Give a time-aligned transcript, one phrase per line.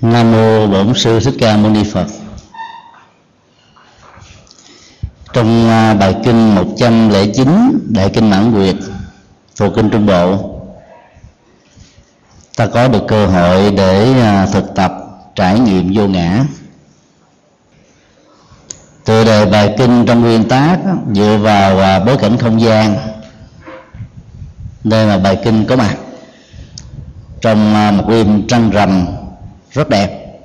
[0.00, 2.06] Nam mô Bổn sư Thích Ca Mâu Ni Phật.
[5.32, 8.76] Trong à, bài kinh 109 Đại kinh Mãn Nguyệt,
[9.56, 10.60] thuộc kinh Trung Bộ,
[12.56, 14.92] ta có được cơ hội để à, thực tập
[15.34, 16.44] trải nghiệm vô ngã
[19.04, 20.78] tựa đề bài kinh trong nguyên tác,
[21.14, 22.96] dựa vào à, bối cảnh không gian,
[24.84, 25.96] nơi mà bài kinh có mặt
[27.46, 29.06] trong à, một đêm trăng rằm
[29.70, 30.38] rất đẹp.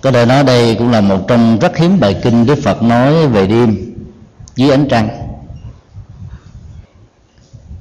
[0.00, 3.26] Có thể nói đây cũng là một trong rất hiếm bài kinh đức phật nói
[3.26, 3.94] về đêm
[4.56, 5.08] dưới ánh trăng.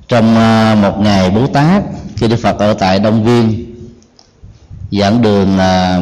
[0.07, 1.83] Trong à, một ngày bố tát,
[2.15, 3.75] khi đức phật ở tại đông viên,
[4.91, 6.01] giảng đường là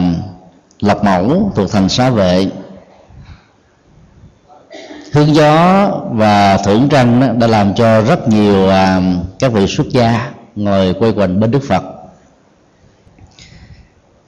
[0.80, 2.48] lập mẫu thuộc thành xá vệ
[5.14, 9.02] hướng gió và thưởng trăng đã làm cho rất nhiều à,
[9.40, 11.84] các vị xuất gia ngồi quay quanh bên đức phật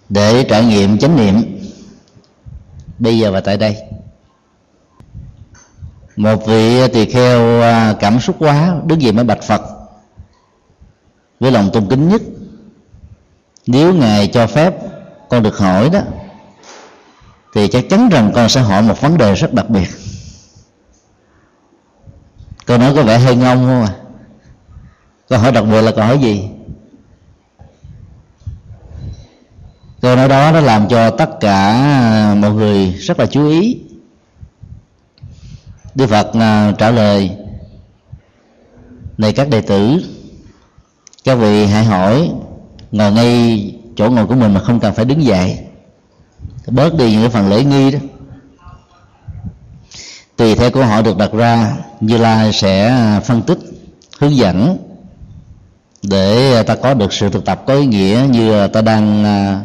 [0.10, 1.60] để trải nghiệm chánh niệm.
[3.00, 3.78] Bây giờ và tại đây.
[6.16, 9.62] Một vị tỳ kheo à, cảm xúc quá, đứng dậy mới bạch phật
[11.40, 12.22] với lòng tôn kính nhất.
[13.68, 14.74] Nếu ngài cho phép,
[15.30, 16.00] con được hỏi đó,
[17.56, 19.88] thì chắc chắn rằng con sẽ hỏi một vấn đề rất đặc biệt.
[22.66, 24.03] Câu nói có vẻ hơi ngông không à
[25.34, 26.44] câu hỏi đặc biệt là câu hỏi gì?
[30.02, 33.82] Câu nói đó, nó làm cho tất cả mọi người rất là chú ý.
[35.96, 37.32] Đức phật à, trả lời,
[39.18, 40.04] này các đệ tử,
[41.24, 42.32] các vị hãy hỏi,
[42.92, 45.60] ngồi ngay chỗ ngồi của mình mà không cần phải đứng dậy.
[46.68, 48.00] Bớt đi những cái phần lễ nghi đó.
[50.36, 52.94] Tùy theo câu hỏi được đặt ra, như lai sẽ
[53.26, 53.60] phân tích,
[54.20, 54.78] hướng dẫn
[56.04, 59.26] để à, ta có được sự thực tập có ý nghĩa như à, ta đang
[59.26, 59.62] à,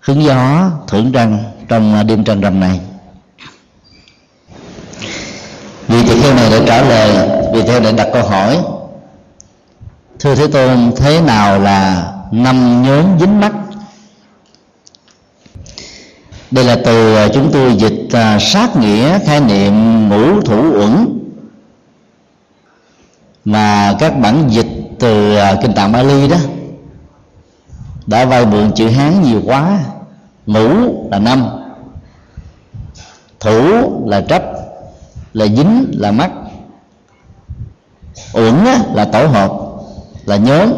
[0.00, 2.80] hướng hứng gió, thưởng trăng trong đêm trăng rằm này.
[5.88, 8.58] Vì tỳ kheo này để trả lời, vì theo để đặt câu hỏi.
[10.18, 13.52] Thưa thế tôn, thế nào là năm nhóm dính mắt?
[16.50, 18.08] Đây là từ chúng tôi dịch
[18.40, 21.18] sát nghĩa khái niệm ngũ thủ uẩn.
[23.44, 24.63] Mà các bản dịch
[24.98, 26.36] từ à, kinh tạng Bali đó,
[28.06, 29.78] đã vay mượn chữ hán nhiều quá.
[30.46, 30.68] Ngũ
[31.10, 31.46] là năm,
[33.40, 33.60] thủ
[34.08, 34.42] là trách,
[35.34, 36.30] là dính là mắt.
[38.32, 39.52] Uẩn là tổ hợp,
[40.24, 40.72] là nhóm.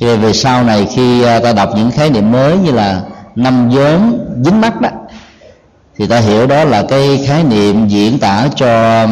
[0.00, 3.02] Thì về sau này khi à, ta đọc những khái niệm mới như là
[3.34, 4.88] năm nhóm dính mắt đó,
[5.96, 9.06] thì ta hiểu đó là cái khái niệm diễn tả cho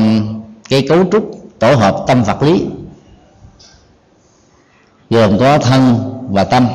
[0.69, 2.67] cái cấu trúc tổ hợp tâm vật lý
[5.13, 5.95] gồm có thân
[6.31, 6.67] và tâm.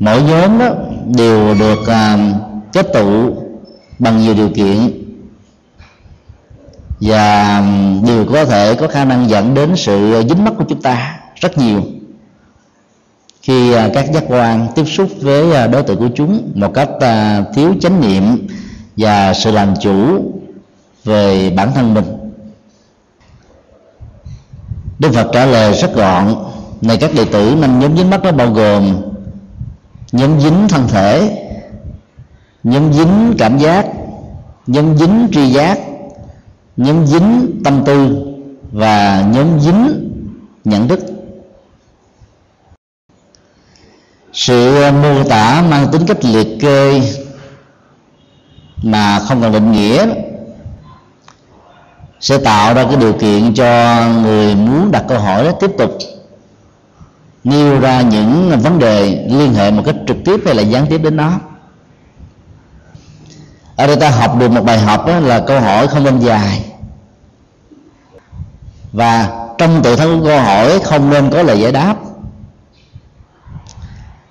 [0.00, 0.74] Mỗi nhóm đó
[1.16, 2.36] đều được uh,
[2.72, 3.36] kết tụ
[3.98, 5.02] bằng nhiều điều kiện
[7.00, 7.62] và
[8.06, 11.58] đều có thể có khả năng dẫn đến sự dính mắc của chúng ta rất
[11.58, 11.82] nhiều.
[13.42, 16.88] Khi à, các giác quan tiếp xúc với à, đối tượng của chúng một cách
[17.54, 18.46] thiếu chánh niệm
[18.96, 20.24] và sự làm chủ
[21.04, 22.15] về bản thân mình
[24.98, 26.34] Đức Phật trả lời rất gọn,
[26.80, 29.02] này các đệ tử năm nhóm dính mắt đó bao gồm
[30.12, 31.42] nhóm dính thân thể
[32.64, 33.86] nhóm dính cảm giác
[34.66, 35.78] nhóm dính tri giác
[36.76, 38.26] nhóm dính tâm tư
[38.72, 40.10] và nhóm dính
[40.64, 41.00] nhận thức.
[44.32, 47.00] Sự mô tả mang tính cách liệt kê
[48.82, 50.06] mà không cần định nghĩa
[52.20, 55.98] sẽ tạo ra cái điều kiện cho người muốn đặt câu hỏi đó tiếp tục
[57.44, 60.98] nêu ra những vấn đề liên hệ một cách trực tiếp hay là gián tiếp
[60.98, 61.32] đến nó
[63.76, 66.64] ở đây ta học được một bài học đó là câu hỏi không nên dài.
[68.92, 69.28] Và
[69.58, 71.96] trong tự thân của câu hỏi không nên có lời giải đáp.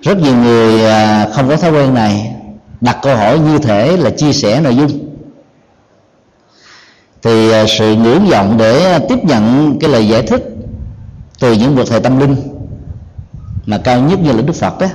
[0.01, 2.33] Rất nhiều người à, không có thói quen này
[2.81, 5.04] đặt câu hỏi như thể là chia sẻ nội dung
[7.25, 10.43] thì à, sự ngưỡng vọng để tiếp nhận cái lời giải thích
[11.39, 12.35] từ những bậc thầy tâm linh
[13.65, 14.87] mà cao nhất như là đức phật đó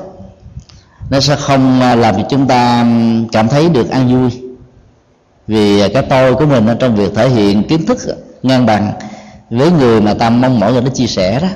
[1.10, 2.86] nó sẽ không à, làm cho chúng ta
[3.32, 4.42] cảm thấy được an vui.
[5.46, 7.98] Vì à, cái tôi của mình trong việc thể hiện kiến thức
[8.42, 8.92] ngang bằng
[9.50, 11.48] với người mà ta mong mỏi người đó chia sẻ đó,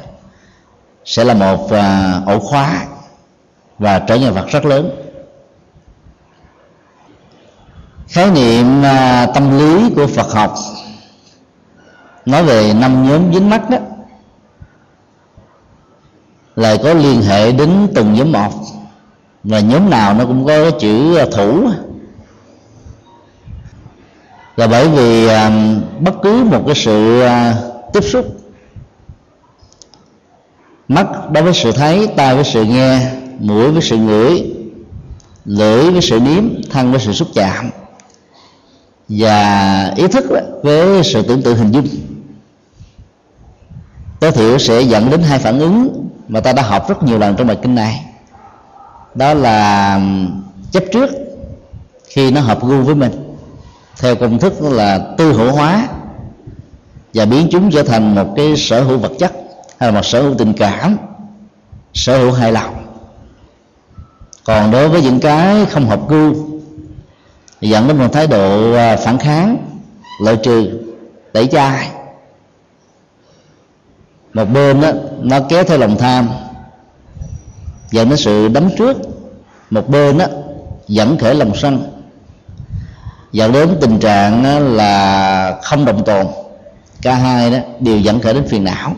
[1.04, 1.70] sẽ là một
[2.26, 2.84] ổ khóa
[3.78, 5.03] và trở ngại vật rất lớn
[8.08, 10.54] khái niệm uh, tâm lý của Phật học.
[12.26, 13.78] Nói về năm nhóm dính mắt đó
[16.56, 18.50] lại có liên hệ đến từng nhóm một.
[19.44, 21.68] Và nhóm nào nó cũng có cái chữ thủ.
[24.56, 25.50] Là bởi vì à,
[26.00, 27.54] bất cứ một cái sự à,
[27.92, 28.36] tiếp xúc
[30.88, 34.54] mắt đối với sự thấy tai với sự nghe mũi với sự ngửi
[35.44, 37.70] lưỡi với sự nếm thân với sự xúc chạm
[39.08, 40.24] và ý thức
[40.62, 41.86] với sự tưởng tượng hình dung.
[44.20, 47.36] Tối thiểu sẽ dẫn đến hai phản ứng mà ta đã học rất nhiều lần
[47.36, 48.04] trong bài kinh này.
[49.14, 50.00] Đó là
[50.70, 51.10] chấp trước
[52.08, 53.36] khi nó hợp gu với mình,
[54.00, 55.88] theo công thức là tư hữu hóa,
[57.14, 59.32] và biến chúng trở thành một cái sở hữu vật chất
[59.78, 60.96] hay là một sở hữu tình cảm,
[61.94, 62.74] sở hữu hài lòng.
[64.44, 66.34] Còn đối với những cái không hợp gu
[67.68, 69.56] dẫn đến một thái độ à, phản kháng
[70.20, 70.70] loại trừ
[71.32, 71.90] tẩy chay
[74.34, 74.90] một bên đó,
[75.22, 76.28] nó kéo theo lòng tham
[77.90, 78.96] dẫn đến sự đấm trước.
[79.70, 80.26] Một bên đó,
[80.88, 81.82] dẫn khởi lòng sân
[83.32, 86.26] dẫn đến tình trạng là không đồng tồn.
[87.02, 88.94] Cả hai đó đều dẫn khởi đến phiền não.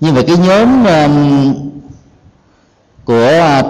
[0.00, 1.54] Như vậy cái nhóm um,
[3.04, 3.62] của à,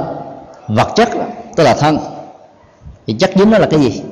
[0.68, 1.08] vật chất
[1.56, 2.13] tức là thân
[3.06, 4.02] thì chất dính đó là cái gì?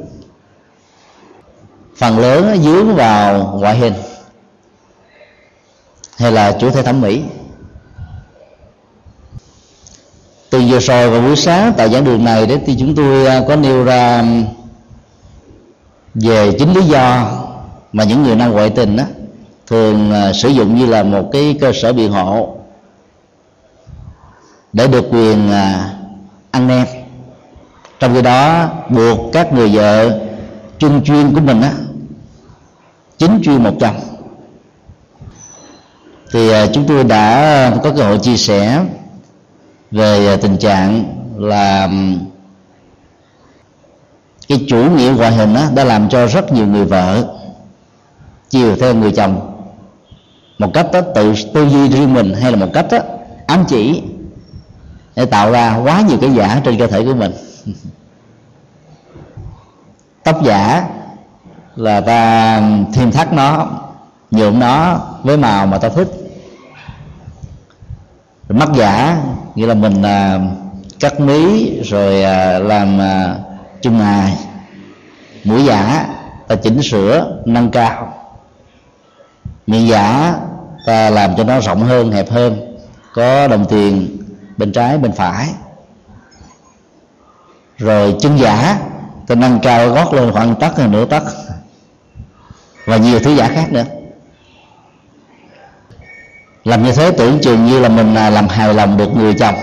[1.97, 3.95] Phần lớn nó dướng vào ngoại hình.
[6.17, 7.23] Hay là chủ thể thẩm mỹ.
[10.51, 13.43] Từ giờ rồi vào buổi sáng, tại giảng đường này đấy thì chúng tôi à,
[13.49, 14.25] có nêu ra
[16.15, 17.33] về chính lý do
[17.93, 19.05] mà những người năng ngoại tình đó
[19.67, 22.57] thường à, sử dụng như là một cái cơ sở biện hộ
[24.73, 25.95] để được quyền à,
[26.51, 26.87] ăn nem
[28.03, 30.21] trong khi đó buộc các người vợ
[30.79, 31.73] chung chuyên của mình á
[33.19, 34.01] chính chuyên một chồng.
[36.33, 38.85] Thì à, chúng tôi đã có cơ hội chia sẻ
[39.91, 41.05] về à, tình trạng
[41.37, 41.89] là
[44.49, 47.25] cái chủ nghĩa ngoại hình đó đã làm cho rất nhiều người vợ
[48.51, 49.65] chiều theo người chồng.
[50.59, 52.99] Một cách đó, tự tư duy riêng mình hay là một cách đó,
[53.47, 54.03] ám chỉ
[55.17, 57.33] để tạo ra quá nhiều cái giả trên cơ thể của mình.
[60.25, 60.89] tóc giả
[61.77, 62.61] là ta
[62.95, 63.69] thêm thắt nó
[64.31, 66.09] nhuộm nó với màu mà ta thích.
[68.49, 69.23] Rồi mắt giả
[69.55, 70.39] nghĩa là mình à,
[71.01, 73.37] cắt mí rồi à, làm à,
[73.81, 74.37] chân mài
[75.45, 76.07] mũi giả
[76.49, 78.15] ta chỉnh sửa nâng cao.
[79.67, 80.35] Miệng giả
[80.87, 82.77] ta làm cho nó rộng hơn hẹp hơn
[83.15, 84.19] có đồng tiền
[84.57, 85.49] bên trái bên phải
[87.83, 88.79] rồi chân giả
[89.27, 91.23] tôi nâng cao gót lên khoảng tấc hay nửa tấc.
[92.85, 93.85] Và nhiều thứ giả khác nữa.
[96.65, 99.55] Làm như thế tưởng chừng như là mình à, làm hài lòng được người chồng.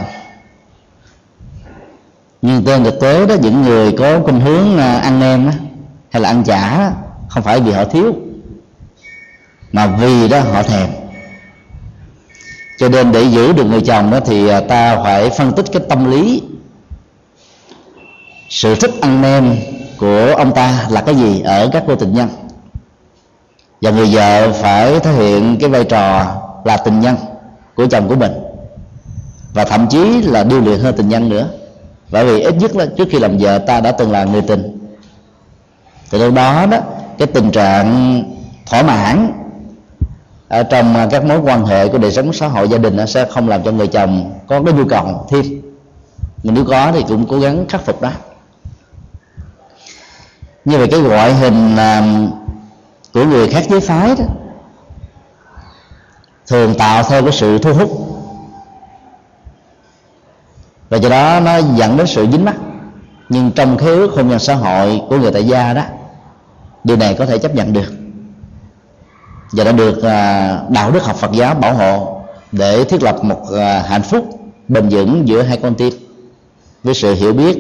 [2.42, 5.52] Nhưng trên thực tế đó, những người có khuynh hướng à, ăn nem
[6.10, 6.92] hay là ăn chả
[7.30, 8.16] không phải vì họ thiếu,
[9.72, 10.90] mà vì đó họ thèm.
[12.78, 15.82] Cho nên để giữ được người chồng đó thì à, ta phải phân tích cái
[15.90, 16.44] tâm lý
[18.50, 19.56] sự thích ăn nem
[19.98, 22.30] của ông ta là cái gì ở các cô tình nhân?
[23.82, 27.16] Và người vợ phải thể hiện cái vai trò là tình nhân
[27.76, 28.32] của chồng của mình.
[29.54, 31.50] Và thậm chí là điêu luyện hơn tình nhân nữa.
[32.12, 34.80] Bởi vì ít nhất là trước khi làm vợ ta đã từng là người tình.
[36.10, 36.78] Từ đâu đó đó,
[37.18, 38.24] cái tình trạng
[38.66, 39.34] thỏa mãn
[40.48, 43.26] ở trong các mối quan hệ của đời sống xã hội gia đình nó sẽ
[43.26, 45.46] không làm cho người chồng có cái nhu cầu thêm.
[46.44, 48.12] Nhưng nếu có thì cũng cố gắng khắc phục đó
[50.70, 52.04] như vậy cái ngoại hình à,
[53.14, 54.26] của người khác giới phái đó,
[56.48, 57.90] thường tạo theo cái sự thu hút.
[60.90, 62.56] Và do đó nó dẫn đến sự dính mắt
[63.30, 65.84] nhưng trong khế ước hôn nhân xã hội của người tại gia đó,
[66.84, 67.94] điều này có thể chấp nhận được.
[69.52, 72.22] Và đã được à, đạo đức học Phật giáo bảo hộ
[72.52, 75.94] để thiết lập một à, hạnh phúc bền vững giữa hai con tim,
[76.84, 77.58] với sự hiểu biết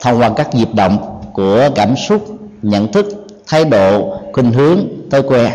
[0.00, 3.06] thông qua các nhịp động của cảm xúc nhận thức,
[3.46, 5.52] thái độ, khuynh hướng, thói quen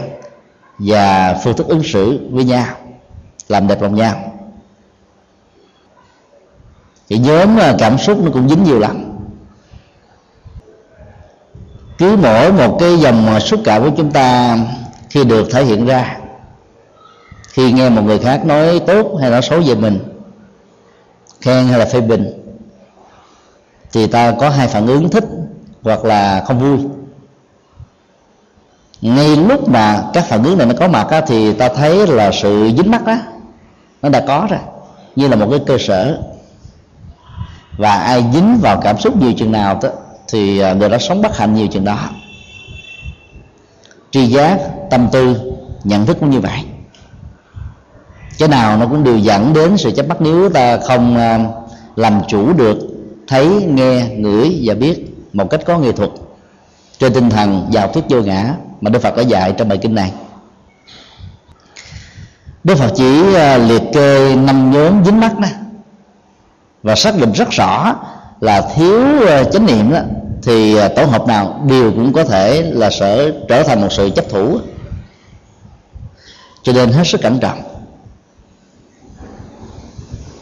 [0.80, 2.66] và phương thức ứng xử với nhau,
[3.48, 4.16] làm đẹp lòng nhau.
[7.10, 9.18] Thì nhóm à, cảm xúc nó cũng dính nhiều lắm.
[11.98, 14.58] Cứ mỗi một cái dòng à, xúc cảm của chúng ta
[15.10, 16.18] khi được thể hiện ra,
[17.50, 20.00] khi nghe một người khác nói tốt hay nói xấu về mình,
[21.42, 22.34] khen hay là phê bình,
[23.94, 25.24] thì ta có hai phản ứng thích
[25.86, 26.78] hoặc là không vui.
[29.02, 32.32] Ngay lúc mà các phản ứng này nó có mặt á, thì ta thấy là
[32.32, 33.18] sự dính mắt đó
[34.02, 34.60] nó đã có rồi
[35.16, 36.22] như là một cái cơ sở.
[37.78, 39.90] Và ai dính vào cảm xúc nhiều chừng nào đó,
[40.28, 41.98] thì à, người đó sống bất hạnh nhiều chừng đó.
[44.12, 46.60] Tri giác tâm tư nhận thức cũng như vậy.
[48.40, 51.40] Cái nào nó cũng đều dẫn đến sự chấp bắt nếu ta không à,
[51.96, 52.78] làm chủ được
[53.28, 56.10] thấy nghe ngửi và biết một cách có nghệ thuật.
[57.00, 59.96] Trên tinh thần vào thuyết vô ngã mà đức phật đã dạy trong bài kinh
[59.96, 60.12] này.
[62.64, 65.48] Đức phật chỉ à, liệt kê năm nhóm dính mắt đó
[66.84, 67.96] và xác định rất rõ
[68.40, 70.00] là thiếu à, chánh niệm đó,
[70.44, 74.10] thì à, tổ hợp nào đều cũng có thể là sẽ trở thành một sự
[74.10, 74.60] chấp thủ.
[76.64, 77.75] Cho nên hết sức cẩn trọng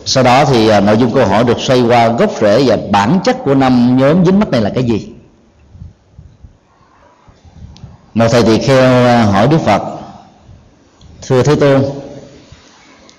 [0.05, 3.19] sau đó thì à, nội dung câu hỏi được xoay qua gốc rễ và bản
[3.23, 5.09] chất của năm nhóm dính mắt này là cái gì?
[8.13, 9.81] Một thầy tỳ kheo à, hỏi đức phật
[11.21, 11.83] thưa thế tôn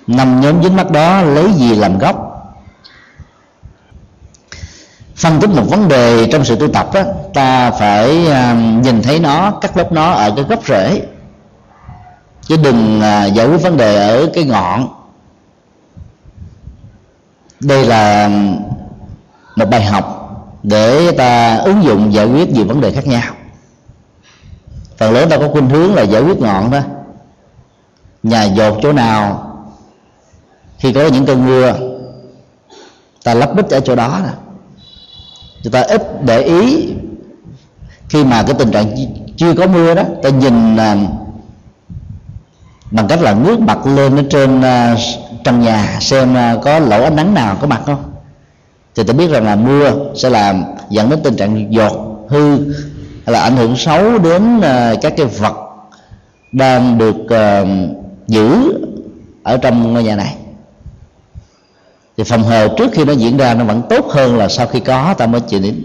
[0.07, 2.31] năm nhóm dính mắt đó lấy gì làm gốc?
[5.17, 7.03] Phân tích một vấn đề trong sự tu tập đó,
[7.35, 11.03] ta phải à, nhìn thấy nó cắt lớp nó ở cái gốc rễ.
[12.43, 13.01] Chứ đừng
[13.35, 15.04] giải quyết vấn đề ở cái ngọn
[17.61, 18.31] đây là
[19.57, 20.21] một bài học
[20.63, 23.35] để ta ứng dụng giải quyết nhiều vấn đề khác nhau.
[24.99, 26.81] Phần lớn ta có khuynh hướng là giải quyết ngọn đó.
[28.23, 29.51] Nhà dột chỗ nào,
[30.79, 31.75] khi có những cơn mưa,
[33.25, 34.31] ta lắp bích ở chỗ đó nè.
[35.63, 36.89] Chúng ta ít để ý
[38.09, 38.95] khi mà cái tình trạng
[39.37, 40.97] chưa có mưa đó, ta nhìn à,
[42.91, 44.97] bằng cách là ngước mặt lên ở trên à,
[45.45, 48.13] trong nhà xem à, có lỗ ánh nắng nào có mặt không?
[48.95, 52.57] Thì ta biết rằng là mưa sẽ làm dẫn đến tình trạng dột hư
[53.27, 55.55] hay là ảnh hưởng xấu đến à, các cái vật
[56.53, 57.65] đang được à,
[58.27, 58.75] giữ
[59.43, 60.37] ở trong ngôi nhà này.
[62.17, 64.81] Thì phòng hờ trước khi nó diễn ra nó vẫn tốt hơn là sau khi
[64.81, 65.85] có ta mới chịu đến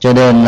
[0.00, 0.44] cho nên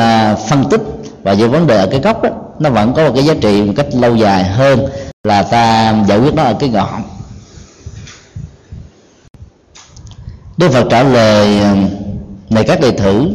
[0.49, 0.81] phân tích
[1.23, 3.63] và về vấn đề ở cái gốc đó, nó vẫn có một cái giá trị
[3.63, 4.87] một cách lâu dài hơn
[5.25, 7.03] là ta giải quyết nó ở cái ngọn
[10.57, 11.61] Đức Phật trả lời
[12.51, 13.31] này các đệ thử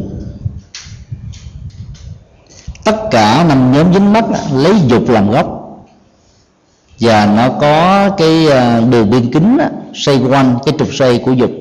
[2.83, 5.47] tất cả năm nhóm dính mắt lấy dục làm gốc.
[6.99, 9.57] Và nó có cái à, đường biên kính
[9.93, 11.51] xoay quanh cái trục xoay của dục.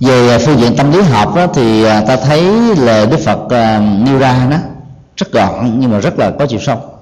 [0.00, 2.42] Về phương diện tâm lý học đó, thì à, ta thấy
[2.76, 4.56] lời đức phật à, nêu ra đó
[5.16, 6.95] rất gọn nhưng mà rất là có chiều sâu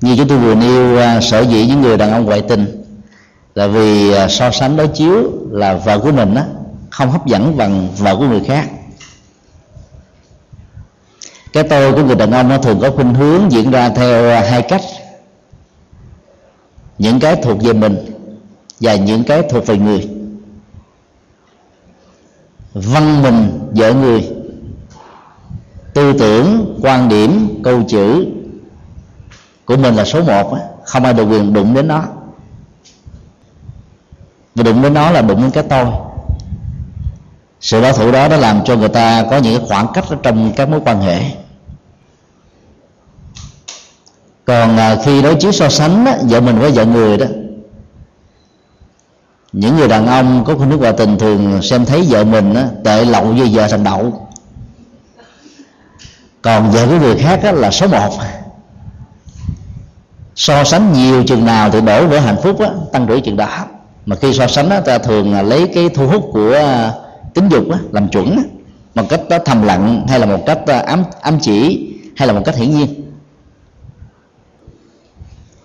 [0.00, 2.84] như chúng tôi vừa nêu uh, sở dĩ những người đàn ông ngoại tình
[3.54, 6.42] là vì uh, so sánh đối chiếu là vợ của mình đó,
[6.90, 8.68] không hấp dẫn bằng vợ của người khác.
[11.52, 14.50] Cái tôi của người đàn ông nó thường có khuynh hướng diễn ra theo à,
[14.50, 14.80] hai cách.
[16.98, 17.96] Những cái thuộc về mình
[18.80, 20.08] và những cái thuộc về người.
[22.74, 24.30] Văn mình vợ người.
[25.94, 28.26] Tư tưởng quan điểm câu chữ
[29.68, 32.02] của mình là số một không ai được quyền đụng đến nó.
[34.54, 35.86] Và đụng đến nó là đụng đến cái tôi.
[37.60, 40.52] Sự đối thủ đó đã làm cho người ta có những khoảng cách ở trong
[40.56, 41.20] các mối quan hệ.
[44.44, 47.26] Còn à, khi đối chiếu so sánh đó, vợ mình với vợ người đó
[49.52, 52.62] những người đàn ông có khuynh hướng ngoại tình thường xem thấy vợ mình đó,
[52.84, 54.28] tệ lậu như vợ thành đậu.
[56.42, 58.10] Còn vợ của người khác là số một
[60.38, 63.66] so sánh nhiều chừng nào thì đổ vỡ hạnh phúc á, tăng trưởng chừng đó.
[64.06, 66.92] Mà khi so sánh á, ta thường là lấy cái thu hút của à,
[67.34, 68.42] tính dục á, làm chuẩn á,
[68.94, 72.34] một cách đó thầm lặng hay là một cách à, ám ám chỉ hay là
[72.34, 73.12] một cách hiển nhiên.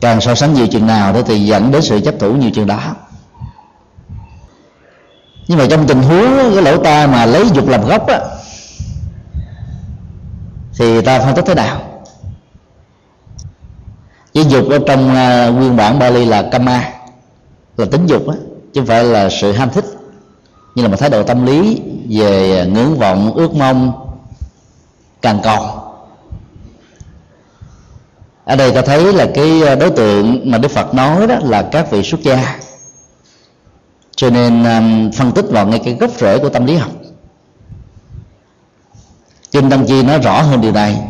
[0.02, 2.68] Càng so sánh nhiều chừng nào đó thì dẫn đến sự chấp thủ nhiều chừng
[2.68, 2.96] đó.
[5.48, 8.20] Nhưng mà trong tình huống cái lỗ tai mà lấy dục làm gốc á
[10.78, 11.93] thì ta phân tích thế nào?
[14.34, 16.94] Chữ dục ở trong uh, nguyên bản Bali là kama
[17.78, 18.36] là tính dục á
[18.74, 19.86] chứ không phải là sự ham thích.
[20.76, 23.92] Như là một thái độ tâm lý về à, ngưỡng vọng ước mong
[25.22, 25.84] càng cầu
[28.46, 31.62] ở đây ta thấy là cái à, đối tượng mà Đức Phật nói đó là
[31.72, 32.60] các vị xuất gia.
[34.16, 36.92] Cho nên um, phân tích vào ngay cái gốc rễ của tâm lý học.
[39.52, 41.02] Kinh tăng chi nói rõ hơn điều này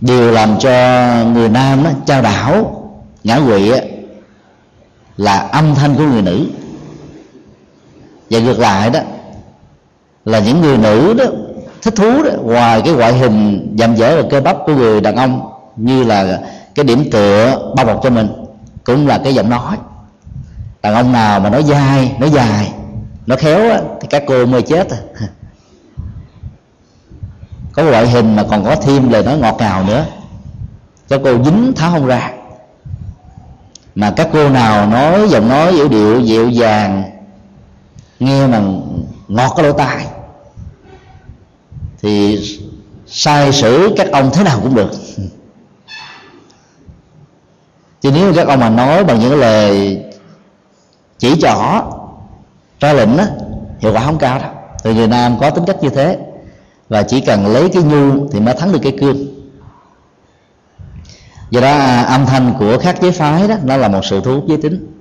[0.00, 0.70] điều làm cho
[1.32, 2.82] người nam đó, trao đảo
[3.24, 3.72] ngã quỵ
[5.16, 6.46] là âm thanh của người nữ
[8.30, 9.00] và ngược lại đó
[10.24, 11.24] là những người nữ đó
[11.82, 15.16] thích thú đó ngoài cái ngoại hình dầm dở và cơ bắp của người đàn
[15.16, 16.40] ông như là
[16.74, 18.28] cái điểm tựa bao bọc cho mình
[18.84, 19.76] cũng là cái giọng nói
[20.82, 22.72] đàn ông nào mà nói dai nói dài
[23.26, 24.98] nó khéo á, thì các cô mới chết à.
[27.76, 30.06] có loại hình mà còn có thêm lời nói ngọt ngào nữa.
[31.08, 32.32] Cho cô dính tháo không ra.
[33.94, 37.02] Mà các cô nào nói giọng nói dịu điệu, dịu dàng,
[38.20, 38.62] nghe mà
[39.28, 40.06] ngọt cái lỗ tai,
[42.02, 42.40] thì
[43.06, 44.90] sai sử các ông thế nào cũng được.
[48.00, 49.98] Chứ nếu các ông mà nói bằng những lời
[51.18, 51.82] chỉ trỏ,
[52.80, 53.26] ra lệnh á,
[53.78, 54.50] hiệu quả không cao đâu.
[54.82, 56.18] Từ người nam có tính cách như thế
[56.88, 59.16] và chỉ cần lấy cái nhu thì mới thắng được cái cương.
[61.50, 64.34] Do đó à, âm thanh của các giới phái đó nó là một sự thu
[64.34, 64.92] hút giới tính.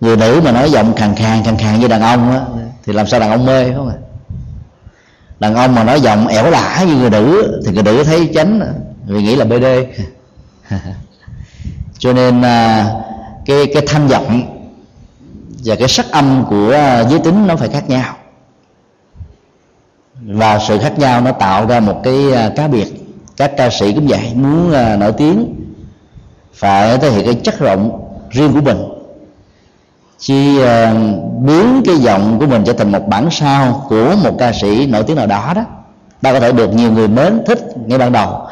[0.00, 2.46] Người nữ mà nói giọng khàn khàn khàn khàn như đàn ông đó,
[2.84, 3.94] thì làm sao đàn ông mê không ạ?
[5.38, 8.60] Đàn ông mà nói giọng ẻo lả như người nữ thì người nữ thấy chánh
[9.06, 9.64] vì nghĩ là bd
[11.98, 12.86] cho nên à,
[13.46, 14.42] cái cái thanh giọng
[15.64, 18.16] và cái sắc âm của à, giới tính nó phải khác nhau
[20.26, 22.86] và sự khác nhau nó tạo ra một cái à, cá biệt.
[23.36, 25.54] Các ca sĩ cũng vậy, muốn à, nổi tiếng,
[26.54, 28.78] phải thể hiện cái chất rộng riêng của mình.
[30.18, 30.94] Chi à,
[31.46, 35.02] biến cái giọng của mình trở thành một bản sao của một ca sĩ nổi
[35.02, 35.62] tiếng nào đó đó,
[36.22, 38.46] ta có thể được nhiều người mến, thích ngay ban đầu,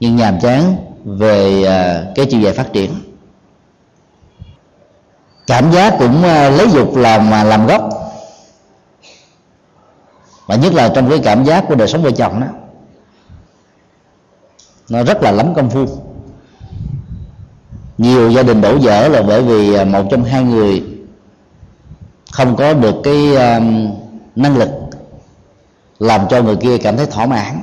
[0.00, 1.64] nhưng nhàm chán về
[2.14, 2.90] cái chiều dài phát triển.
[5.46, 7.90] Cảm giác cũng lấy dục làm mà làm gốc
[10.46, 12.46] và nhất là trong cái cảm giác của đời sống vợ chồng đó
[14.88, 15.86] nó rất là lắm công phu.
[17.98, 20.84] Nhiều gia đình đổ vỡ là bởi vì à, một trong hai người
[22.32, 23.90] không có được cái um,
[24.36, 24.70] năng lực
[25.98, 27.60] làm cho người kia cảm thấy thỏa mãn.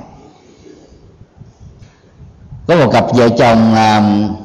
[2.67, 4.35] Có một cặp vợ chồng um,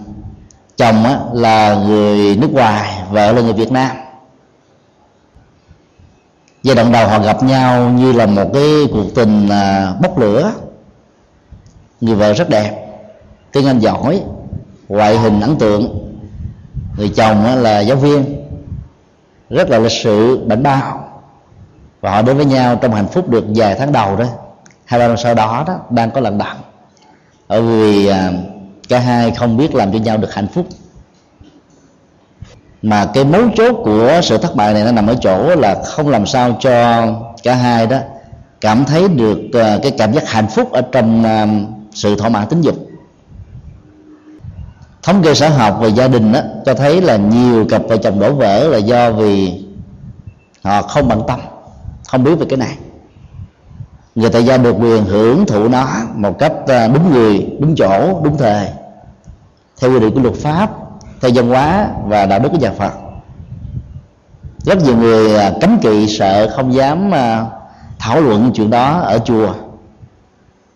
[0.76, 3.96] chồng á, là người nước ngoài vợ là người việt nam
[6.68, 10.52] giai đoạn đầu họ gặp nhau như là một cái cuộc tình à, bốc lửa.
[12.00, 12.86] Người vợ rất đẹp.
[13.52, 14.22] Tiếng anh giỏi,
[14.88, 16.12] ngoại hình ấn tượng.
[16.96, 18.46] Người chồng là giáo viên.
[19.50, 21.04] Rất là lịch sự, bảnh bao.
[22.00, 24.26] Và họ đến với nhau trong hạnh phúc được vài tháng đầu đó.
[24.84, 26.56] Hai ba năm sau đó đó, đang có lận đận
[27.48, 28.10] bởi vì
[28.88, 30.66] cả hai không biết làm cho nhau được hạnh phúc
[32.82, 36.08] mà cái mấu chốt của sự thất bại này nó nằm ở chỗ là không
[36.08, 37.06] làm sao cho
[37.42, 37.98] cả hai đó
[38.60, 41.46] cảm thấy được ờ, cái cảm giác hạnh phúc ở trong ờ,
[41.92, 42.74] sự thỏa mãn tính dục.
[45.02, 48.20] Thống kê xã học về gia đình đó, cho thấy là nhiều cặp vợ chồng
[48.20, 49.64] đổ vỡ là do vì
[50.62, 51.40] họ không bận tâm
[52.06, 52.76] không biết về cái này.
[54.14, 58.20] Người tại gia được quyền hưởng thụ nó một cách ờ, đúng người đúng chỗ
[58.22, 58.68] đúng thời
[59.80, 60.70] theo quy định của luật pháp
[61.20, 62.92] theo văn hóa và đạo đức của nhà phật.
[64.58, 67.46] Rất nhiều người à, cấm kỵ, sợ không dám à,
[67.98, 69.54] thảo luận chuyện đó ở chùa.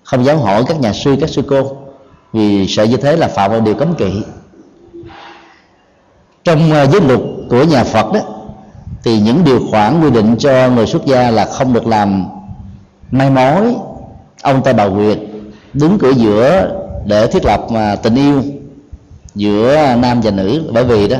[0.04, 1.76] Không dám hỏi các nhà sư, các sư cô,
[2.32, 4.22] vì sợ như thế là phạm vào điều cấm kỵ.
[6.44, 8.20] Trong à, giới luật của nhà Phật đó,
[9.04, 12.24] thì những điều khoản quy định cho người xuất gia là không được làm
[13.10, 13.74] mai mối,
[14.42, 15.18] ông ta bà quyệt
[15.72, 16.70] đứng cửa giữa
[17.06, 17.60] để thiết lập
[18.02, 18.42] tình yêu
[19.34, 21.16] giữa nam và nữ bởi vì đó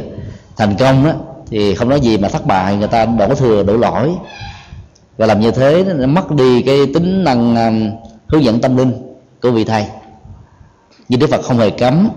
[0.57, 1.13] thành công đó
[1.51, 4.11] thì không nói gì mà thất bại người ta đổ thừa đổ lỗi.
[5.17, 7.71] Và làm như thế nó mất đi cái tính năng à,
[8.27, 8.93] hướng dẫn tâm linh
[9.43, 9.87] của vị thầy.
[11.09, 12.09] Nhưng đức phật không hề cấm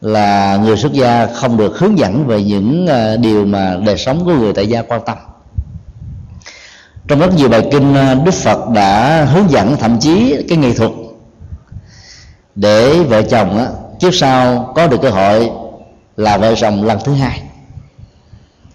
[0.00, 4.24] là người xuất gia không được hướng dẫn về những à, điều mà đời sống
[4.24, 5.18] của người tại gia quan tâm.
[7.08, 10.72] Trong rất nhiều bài kinh à, đức phật đã hướng dẫn thậm chí cái nghệ
[10.72, 10.90] thuật
[12.54, 13.66] để vợ chồng á,
[13.98, 15.50] trước sau có được cơ hội
[16.16, 17.42] là vợ chồng lần thứ hai.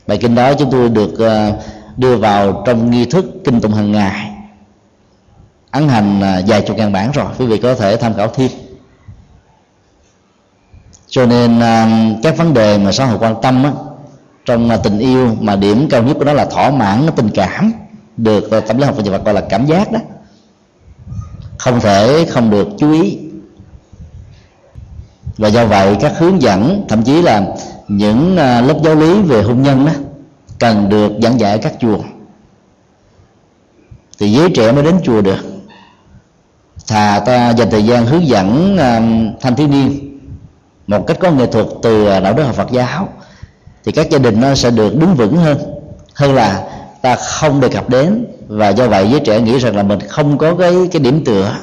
[0.08, 1.54] Bài kinh đó chúng tôi được ờ,
[1.98, 4.32] đưa vào trong nghi thức kinh tụng hàng ngày.
[5.72, 8.52] Ấn hành ờ, vài chục ngàn bản rồi quý vị có thể tham khảo thêm.
[11.08, 11.88] Cho nên ờ,
[12.24, 13.72] các vấn đề mà xã hội quan tâm á,
[14.46, 17.74] trong tình yêu mà điểm cao nhất của nó là thỏa mãn tình cảm
[18.18, 20.00] được tâm lý học và vật gọi là cảm giác đó.
[21.58, 23.31] Không thể không được chú ý
[25.38, 27.44] và do vậy, các hướng dẫn, thậm chí là
[27.88, 29.92] những à, lớp giáo lý về hôn nhân đó,
[30.60, 31.98] cần được giảng dạy ở các chùa.
[34.20, 35.40] Thì giới trẻ mới đến chùa được.
[36.88, 39.02] Thà ta dành thời gian hướng dẫn à,
[39.42, 40.20] thanh thiếu niên
[40.88, 43.08] một cách có nghệ thuật từ à, đạo đức học Phật giáo,
[43.86, 45.58] thì các gia đình nó sẽ được đứng vững hơn.
[46.14, 46.64] Hơn là
[47.02, 50.38] ta không đề cập đến, và do vậy giới trẻ nghĩ rằng là mình không
[50.38, 51.56] có cái cái điểm tựa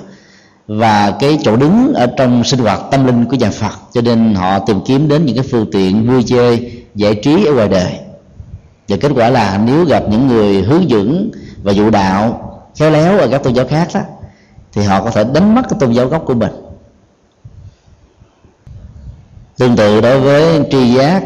[0.68, 3.72] và cái chỗ đứng ở trong sinh hoạt tâm linh của nhà Phật.
[3.92, 7.52] Cho nên họ tìm kiếm đến những cái phương tiện vui chơi, giải trí ở
[7.52, 7.98] ngoài đời.
[8.88, 11.30] Và kết quả là nếu gặp những người hướng dẫn
[11.62, 12.44] và dụ đạo,
[12.76, 14.00] khéo léo ở các tôn giáo khác đó
[14.72, 16.52] thì họ có thể đánh mất cái tôn giáo gốc của mình.
[19.56, 21.22] Tương tự đối với tri giác,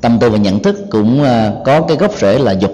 [0.00, 2.72] tâm tư và nhận thức cũng à, có cái gốc rễ là dục.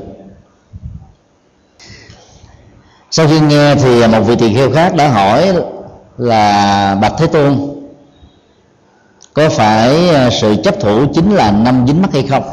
[3.10, 5.52] Sau khi nghe thì một vị tỳ kheo khác đã hỏi
[6.18, 7.58] là bạch thế tôn.
[9.34, 12.44] Có phải à, sự chấp thủ chính là năm dính mắt hay không?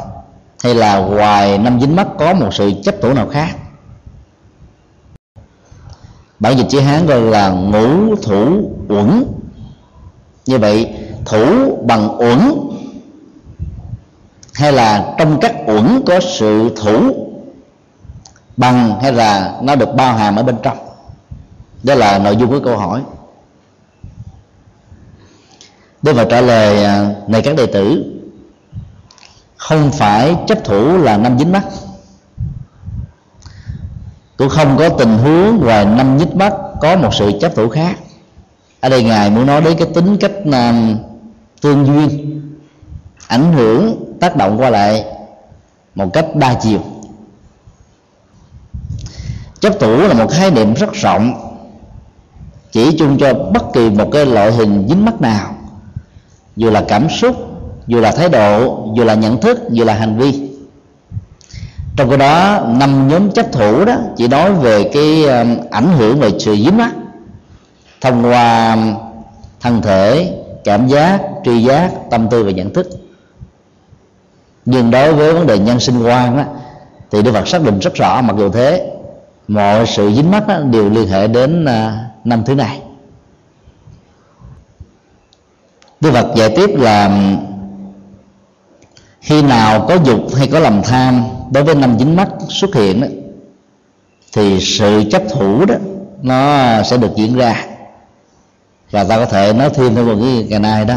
[0.62, 3.56] Hay là ngoài năm dính mắt có một sự chấp thủ nào khác?
[6.38, 9.24] Bản dịch chữ hán gọi là ngũ thủ uẩn.
[10.46, 10.94] Như vậy,
[11.24, 12.52] thủ bằng uẩn
[14.54, 17.12] hay là trong các uẩn có sự thủ
[18.56, 20.76] bằng hay là nó được bao hàm ở bên trong?
[21.82, 23.02] Đó là nội dung của câu hỏi.
[26.02, 28.04] Đức Phật trả lời à, này các đệ tử,
[29.56, 31.64] không phải chấp thủ là năm dính mắt.
[34.36, 37.98] Cũng không có tình huống ngoài năm nhích mắt có một sự chấp thủ khác.
[38.80, 40.94] Ở đây ngài muốn nói đến cái tính cách à,
[41.60, 42.40] tương duyên,
[43.28, 45.04] ảnh hưởng, tác động qua lại
[45.94, 46.80] một cách đa chiều.
[49.60, 51.32] Chấp thủ là một khái niệm rất rộng,
[52.72, 55.54] chỉ chung cho bất kỳ một cái loại hình dính mắt nào
[56.58, 57.36] dù là cảm xúc
[57.86, 60.50] dù là thái độ dù là nhận thức dù là hành vi.
[61.96, 66.20] Trong cái đó năm nhóm chấp thủ đó chỉ nói về cái um, ảnh hưởng
[66.20, 66.90] về sự dính mắt
[68.00, 68.94] thông qua um,
[69.60, 72.88] thân thể cảm giác tri giác tâm tư và nhận thức.
[74.64, 76.44] Nhưng đối với vấn đề nhân sinh quan đó,
[77.10, 78.92] thì Đức Phật xác định rất rõ mặc dù thế
[79.48, 81.70] mọi sự dính mắt đó, đều liên hệ đến uh,
[82.24, 82.80] năm thứ này.
[86.00, 87.10] Đức Phật giải tiếp là
[89.20, 93.00] khi nào có dục hay có lòng tham đối với năm dính mắt xuất hiện
[93.00, 93.06] đó,
[94.32, 95.74] thì sự chấp thủ đó
[96.22, 97.64] nó sẽ được diễn ra.
[98.90, 100.94] Và ta có thể nói thêm theo một cái ngày nay đó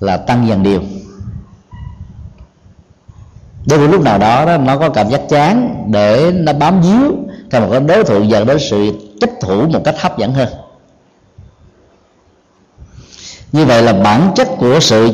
[0.00, 0.82] là tăng dần điều.
[3.68, 7.12] Đối với lúc nào đó, đó nó có cảm giác chán để nó bám víu
[7.50, 10.48] theo một cái đối tượng dẫn đến sự chấp thủ một cách hấp dẫn hơn
[13.52, 15.12] như vậy là bản chất của sự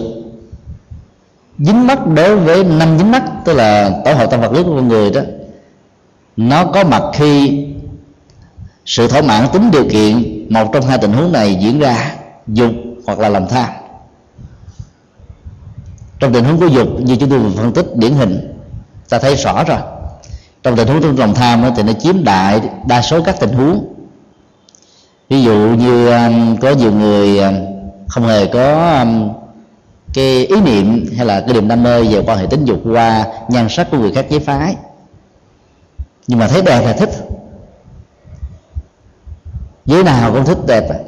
[1.58, 4.74] dính mắt đối với năm dính mắt tức là tổ hợp tâm vật lý của
[4.76, 5.20] con người đó,
[6.36, 7.64] nó có mặt khi
[8.86, 12.14] sự thỏa mãn tính điều kiện một trong hai tình huống này diễn ra,
[12.46, 12.72] dục
[13.06, 13.68] hoặc là lòng tham.
[16.18, 18.58] Trong tình huống của dục, như chúng tôi vừa phân tích, điển hình,
[19.08, 19.78] ta thấy rõ rồi.
[20.62, 23.94] Trong tình huống trong lòng tham thì nó chiếm đại đa số các tình huống.
[25.28, 27.52] Ví dụ như à, có nhiều người à,
[28.12, 29.32] không hề có um,
[30.14, 33.26] cái ý niệm hay là cái niềm đam mê về quan hệ tính dục qua
[33.48, 34.76] nhan sắc của người khác giới phái.
[36.26, 37.10] Nhưng mà thấy đẹp là thích.
[39.86, 40.98] Giới nào cũng thích đẹp à.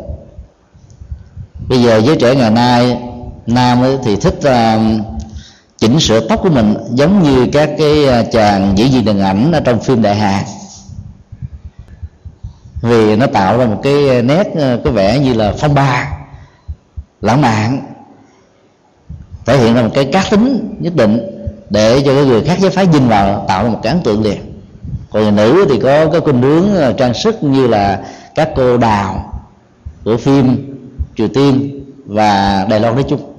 [1.69, 2.99] bây giờ giới trẻ ngày nay
[3.47, 4.81] nam thì thích uh,
[5.79, 9.53] chỉnh sửa tóc của mình giống như các cái à, chàng diễn viên điện ảnh
[9.53, 10.45] ở trong phim đại hà.
[12.83, 16.24] Vì nó tạo ra một cái nét à, có cái vẻ như là phong ba
[17.25, 17.81] lãng mạn
[19.47, 21.21] thể hiện ra một cái cá tính nhất định
[21.71, 24.23] để cho cái người khác giới phái nhìn vào tạo ra một cái ấn tượng
[24.23, 24.41] liền.
[25.11, 28.77] Còn người nữ thì có cái khuynh hướng ờ, trang sức như là các cô
[28.77, 29.33] đào
[30.05, 30.75] của phim
[31.17, 33.35] triều tiên và đài loan nói chung.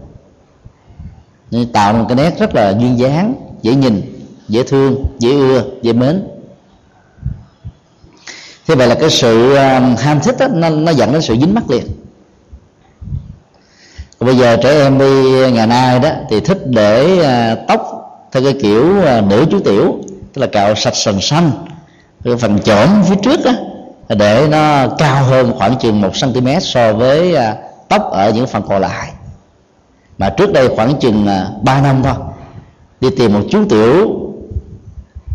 [1.52, 4.02] Nên tạo một cái nét rất là duyên dáng dễ nhìn
[4.48, 6.28] dễ thương dễ ưa dễ mến.
[8.68, 11.54] Thế vậy là cái sự ờ, ham thích đó, nó, nó dẫn đến sự dính
[11.54, 12.05] mắt liền
[14.26, 17.82] bây giờ trẻ em đi ngày nay đó thì thích để à, tóc
[18.32, 19.96] theo cái kiểu à, nữ chú tiểu,
[20.34, 21.52] tức là cạo sạch sần xanh
[22.24, 23.52] cái phần chỏm phía trước đó
[24.10, 27.56] để nó cao hơn khoảng chừng một cm so với à,
[27.90, 29.12] tóc ở những phần còn lại.
[30.18, 31.28] Mà trước đây khoảng chừng
[31.62, 32.14] 3 năm thôi,
[33.02, 34.20] đi tìm một chú tiểu,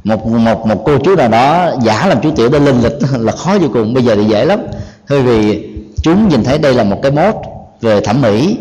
[0.04, 3.32] một một một cô chú nào đó giả làm chú tiểu để linh lịch là
[3.32, 4.60] khó vô cùng, bây giờ thì dễ lắm.
[5.08, 5.68] Hơi vì
[6.02, 7.34] chúng nhìn thấy đây là một cái mốt
[7.80, 8.58] về thẩm mỹ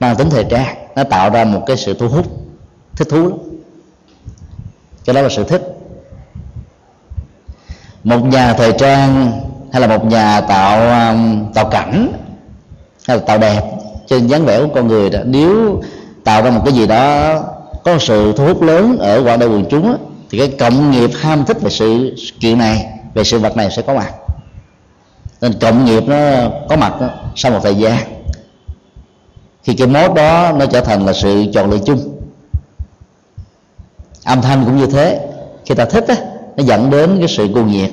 [0.00, 2.26] mang tính thời trang nó tạo ra một cái sự thu hút
[2.96, 3.38] thích thú lắm.
[5.04, 5.78] Cái đó là sự thích.
[8.04, 9.32] Một nhà thời trang
[9.72, 12.12] hay là một nhà tạo um, tạo cảnh
[13.08, 13.62] hay là tạo đẹp
[14.06, 15.82] trên dáng vẻ của con người đó nếu
[16.24, 17.34] tạo ra một cái gì đó
[17.84, 19.98] có sự thu hút lớn ở quảng đại quần chúng đó,
[20.30, 23.82] thì cái cộng nghiệp ham thích về sự kiện này về sự vật này sẽ
[23.82, 24.12] có mặt.
[25.40, 26.16] Nên cộng nghiệp nó
[26.68, 28.17] có mặt đó, sau một thời gian
[29.68, 32.18] khi cái mốt đó nó trở thành là sự chọn lựa chung.
[34.24, 35.28] Âm thanh cũng như thế.
[35.64, 36.16] Khi ta thích á,
[36.56, 37.90] nó dẫn đến cái sự cuồng nhiệt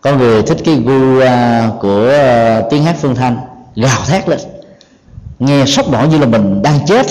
[0.00, 3.36] có người thích cái gu à, của à, tiếng hát phương thanh,
[3.76, 4.40] gào thét lên.
[5.38, 7.06] Nghe sốc nổi như là mình đang chết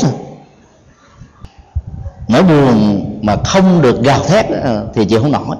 [2.28, 4.45] nỗi buồn mà không được gào thét
[4.93, 5.58] thì chịu không nổi.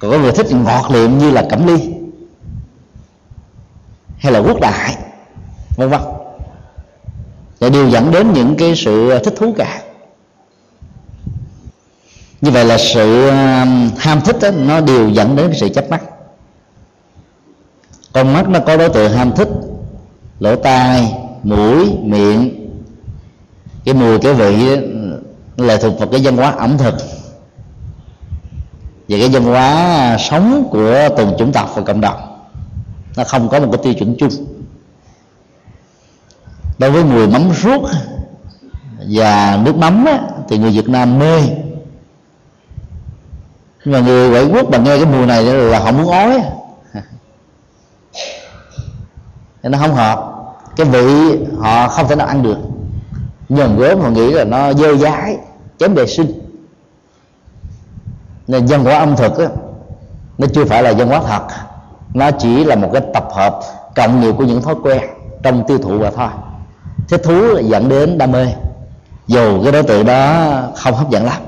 [0.00, 1.94] Còn có người thích ngọt liệm như là cẩm ly
[4.18, 4.96] hay là quốc đại
[5.76, 6.00] vân vân.
[7.58, 9.82] Và đều dẫn đến những cái sự thích thú cả.
[12.40, 15.90] Như vậy là sự um, ham thích đó, nó đều dẫn đến cái sự chấp
[15.90, 16.02] mắt.
[18.12, 19.48] Con mắt nó có đối tượng ham thích
[20.40, 22.70] lỗ tai mũi miệng.
[23.84, 24.76] Cái mùi cái vị
[25.56, 26.94] là thuộc vào cái văn hóa ẩm thực.
[29.08, 32.48] Và cái văn hóa à, sống của từng chủng tộc và cộng đồng.
[33.16, 34.55] Nó không có một cái tiêu chuẩn chung
[36.78, 37.82] đối với mùi mắm ruốc
[39.08, 41.40] và nước mắm á, thì người Việt Nam mê.
[43.84, 46.42] Nhưng mà người ngoại quốc mà nghe cái mùi này là họ muốn ói.
[49.62, 50.32] Nên nó không hợp.
[50.76, 52.58] Cái vị họ không thể nào ăn được.
[53.48, 55.36] Nhờn gớm họ nghĩ là nó dơ dái
[55.78, 56.26] kém vệ sinh.
[58.46, 59.46] Nên dân hóa âm thực á,
[60.38, 61.46] nó chưa phải là dân hóa thật.
[62.14, 63.60] Nó chỉ là một cái tập hợp
[63.96, 65.02] cộng nhiều của những thói quen
[65.42, 66.28] trong tiêu thụ và thôi
[67.08, 68.46] thích thú dẫn đến đam mê.
[69.26, 71.42] Dù cái đối tượng đó không hấp dẫn lắm.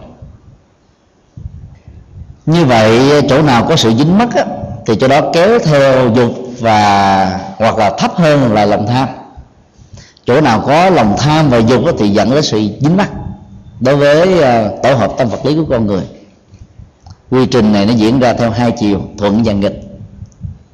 [2.47, 4.45] Như vậy chỗ nào có sự dính mắc á,
[4.87, 9.09] thì chỗ đó kéo theo dục và hoặc là thấp hơn là lòng tham.
[10.25, 13.11] Chỗ nào có lòng tham và dục á, thì dẫn đến sự dính mắc
[13.81, 16.03] đối với uh, tổ hợp tâm vật lý của con người.
[17.31, 19.83] Quy trình này nó diễn ra theo hai chiều thuận và nghịch.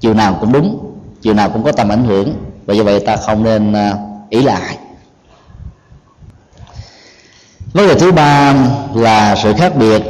[0.00, 2.34] Chiều nào cũng đúng chiều nào cũng có tầm ảnh hưởng
[2.66, 3.98] và do vậy ta không nên ờ,
[4.34, 4.78] uh, ý lại.
[7.72, 8.54] Vấn đề thứ ba
[8.94, 10.02] là sự khác biệt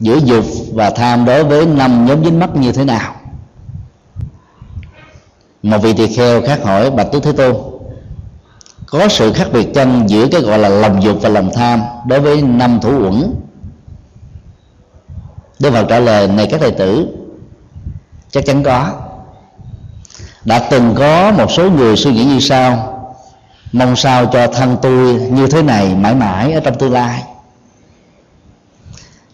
[0.00, 3.14] giữa dục và tham đối với năm nhóm dính mắt như thế nào.
[5.62, 7.56] Một vị tỳ kheo khác hỏi bạch tứ thế tôn
[8.86, 12.20] có sự khác biệt chân giữa cái gọi là lòng dục và lòng tham đối
[12.20, 13.34] với năm thủ uẩn?
[15.58, 17.06] Đức Phật trả lời này các thầy tử
[18.30, 18.92] chắc chắn có.
[20.44, 22.93] Đã từng có một số người suy nghĩ như sau
[23.74, 27.22] mong sao cho thân tôi như thế này mãi mãi ở trong tương lai.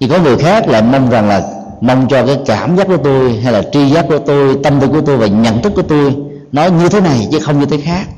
[0.01, 1.43] Thì có người khác là mong rằng là
[1.81, 4.89] mong cho cái cảm giác của tôi hay là tri giác của tôi, tâm tư
[4.89, 6.17] của tôi và nhận thức của tôi
[6.53, 8.09] nó như thế này chứ không như thế khác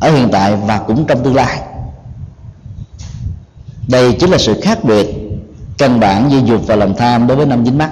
[0.00, 1.60] ở hiện tại và cũng trong tương lai.
[3.88, 5.06] Đây chính là sự khác biệt
[5.78, 7.90] căn bản giữa dục và lòng tham đối với năm dính mắt.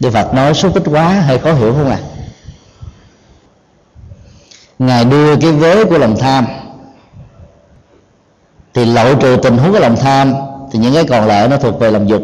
[0.00, 1.98] Đức Phật nói số tích quá hơi khó hiểu không ạ?
[2.02, 2.13] à?
[4.86, 6.46] Ngài đưa cái vế của lòng tham.
[8.74, 10.34] Thì loại trừ tình huống của lòng tham
[10.72, 12.22] thì những cái còn lại nó thuộc về lòng dục.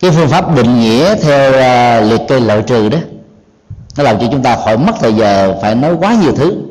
[0.00, 2.98] Cái phương pháp định nghĩa theo uh, liệt kê loại trừ đó
[3.96, 6.62] nó làm cho chúng ta khỏi mất thời giờ phải nói quá nhiều thứ.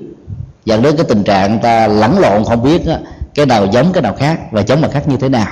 [0.65, 2.95] Dẫn đến cái tình trạng ta lẫn lộn không biết đó,
[3.35, 5.47] cái nào giống cái nào khác và giống mà khác như thế nào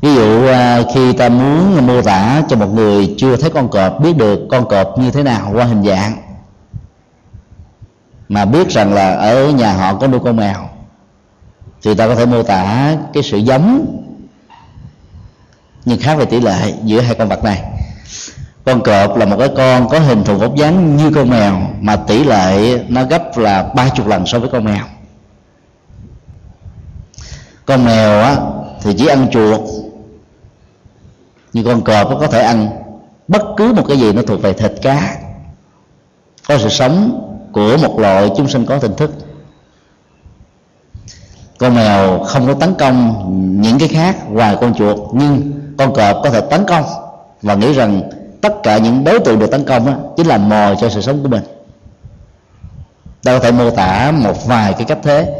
[0.00, 3.68] ví dụ à, Ờ, khi ta muốn mô tả cho một người chưa thấy con
[3.68, 6.16] cọp, biết được con cọp như thế nào qua hình dạng,
[8.28, 10.68] mà biết rằng là ở nhà họ có nuôi con mèo,
[11.82, 13.96] thì ta có thể mô tả cái sự giống,
[15.84, 17.62] nhưng khác về tỷ lệ giữa hai con vật này.
[18.64, 21.96] Con cọp là một cái con có hình thù vóc dáng như con mèo, mà
[21.96, 24.84] tỷ lệ nó gấp là ba chục lần so với con mèo.
[27.66, 28.36] Con mèo á,
[28.82, 29.60] thì chỉ ăn chuột
[31.52, 32.68] như con cọp có thể ăn
[33.28, 35.16] bất cứ một cái gì nó thuộc về thịt cá.
[36.48, 39.10] Có sự sống của một loại chúng sinh có tình thức.
[41.58, 43.24] Con mèo không có tấn công
[43.62, 46.84] những cái khác ngoài con chuột nhưng con cọp có thể tấn công
[47.42, 48.02] và nghĩ rằng
[48.40, 51.22] tất cả những đối tượng được tấn công đó, chính là mồi cho sự sống
[51.22, 51.42] của mình.
[53.22, 55.34] Ta có thể mô tả một vài cái cách thế.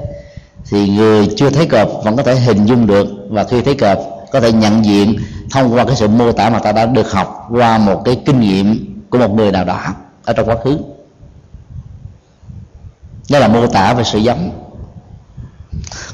[0.70, 3.99] Thì người chưa thấy cọp vẫn có thể hình dung được và khi thấy cọp
[4.33, 5.16] có thể nhận diện
[5.51, 8.41] thông qua cái sự mô tả mà ta đã được học qua một cái kinh
[8.41, 9.81] nghiệm của một người nào đó
[10.25, 10.79] ở trong quá khứ.
[13.31, 14.51] Đó là mô tả về sự giống.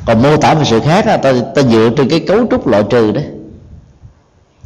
[0.05, 2.85] Còn mô tả về sự khác là ta, ta dựa trên cái cấu trúc loại
[2.91, 3.25] trừ đấy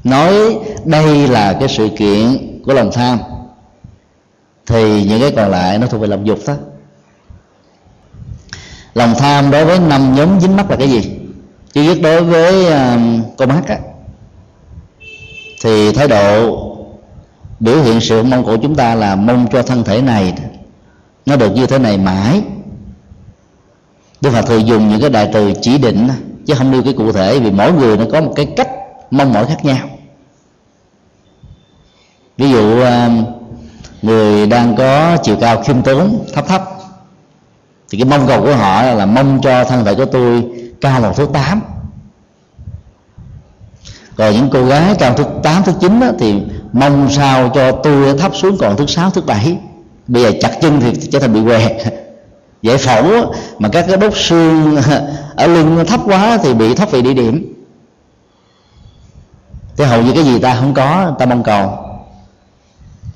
[0.04, 3.18] nói đây là cái sự kiện của lòng tham
[4.66, 6.54] thì những cái còn lại nó thuộc về lòng dục đó.
[8.94, 11.11] Lòng tham đối với năm nhóm dính mắt là cái gì?
[11.72, 13.78] Chứ nhất đối với uh, con mắt á
[15.60, 16.66] thì thái độ
[17.60, 20.34] biểu hiện sự mong của chúng ta là mong cho thân thể này
[21.26, 22.42] nó được như thế này mãi.
[24.20, 26.08] Đức Phật thường dùng những cái đại từ chỉ định
[26.46, 28.68] chứ không nêu cái cụ thể, vì mỗi người nó có một cái cách
[29.10, 29.88] mong mỏi khác nhau.
[32.38, 33.10] Ví dụ à,
[34.02, 36.62] người đang có chiều cao khiêm tốn, thấp thấp,
[37.90, 40.44] thì cái mong cầu của họ là mong cho thân thể của tôi
[40.80, 41.62] cao một thứ tám
[44.20, 48.37] còn những cô gái cao thước tám thước chín thì mong sao cho tôi thấp
[48.37, 49.59] xuống còn thứ sáu thứ bảy.
[50.06, 51.78] Bây giờ chặt chân thì trở thành bị què.
[52.62, 54.76] Giải phẫu mà các cái đốt xương
[55.37, 57.54] ở lưng thấp quá thì bị thoát vị địa điểm.
[59.76, 61.78] Thế hầu như cái gì ta không có ta mong cầu.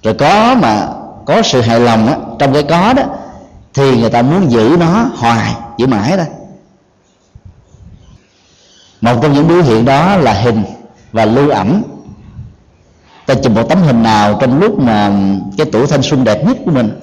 [0.03, 0.89] Rồi có mà
[1.27, 3.03] có sự hài lòng á, trong cái có đó
[3.75, 6.25] thì người ta muốn giữ nó hoài giữ mãi đó.
[9.01, 10.65] Một trong những biểu hiện đó là hình
[11.15, 11.83] và lưu ẩm.
[13.27, 15.13] Ta chụp một tấm hình nào trong lúc mà
[15.57, 17.01] cái tuổi thanh xuân đẹp nhất của mình.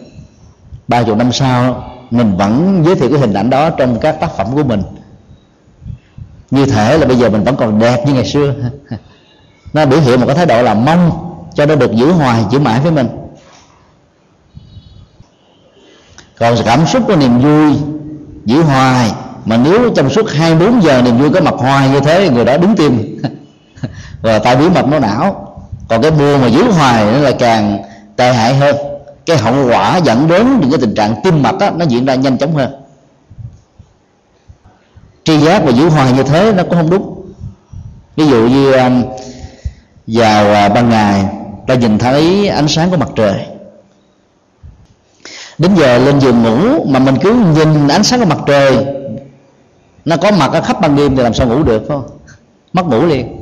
[0.87, 4.31] Ba chục năm sau, mình vẫn giới thiệu cái hình ảnh đó trong các tác
[4.37, 4.83] phẩm của mình.
[6.51, 8.53] Như thể là bây giờ mình vẫn còn đẹp như ngày xưa.
[9.73, 11.11] Nó biểu hiện một cái thái độ là mong
[11.53, 13.07] cho nó được giữ hoài giữ mãi với mình.
[16.39, 17.73] Còn cảm xúc của niềm vui,
[18.45, 19.11] giữ hoài,
[19.45, 22.57] mà nếu trong suốt 24 giờ niềm vui có mặt hoài như thế, người đó
[22.57, 23.17] đứng tim
[24.21, 25.47] và tai biến mạch máu não.
[25.87, 27.83] Còn cái buồn mà giữ hoài nó là càng
[28.15, 28.75] tệ hại hơn.
[29.25, 32.15] Cái hậu quả dẫn đến những cái tình trạng tim mạch đó, nó diễn ra
[32.15, 32.73] nhanh chóng hơn.
[35.23, 37.31] Tri giác và giữ hoài như thế nó cũng không đúng.
[38.15, 39.03] Ví dụ như um,
[40.07, 41.25] vào à, ban ngày
[41.67, 43.45] ta nhìn thấy ánh sáng của mặt trời.
[45.57, 48.85] Đến giờ lên giường ngủ mà mình cứ nhìn ánh sáng của mặt trời
[50.05, 52.03] nó có mặt ở khắp ban đêm thì làm sao ngủ được không?
[52.73, 53.40] Mất ngủ liền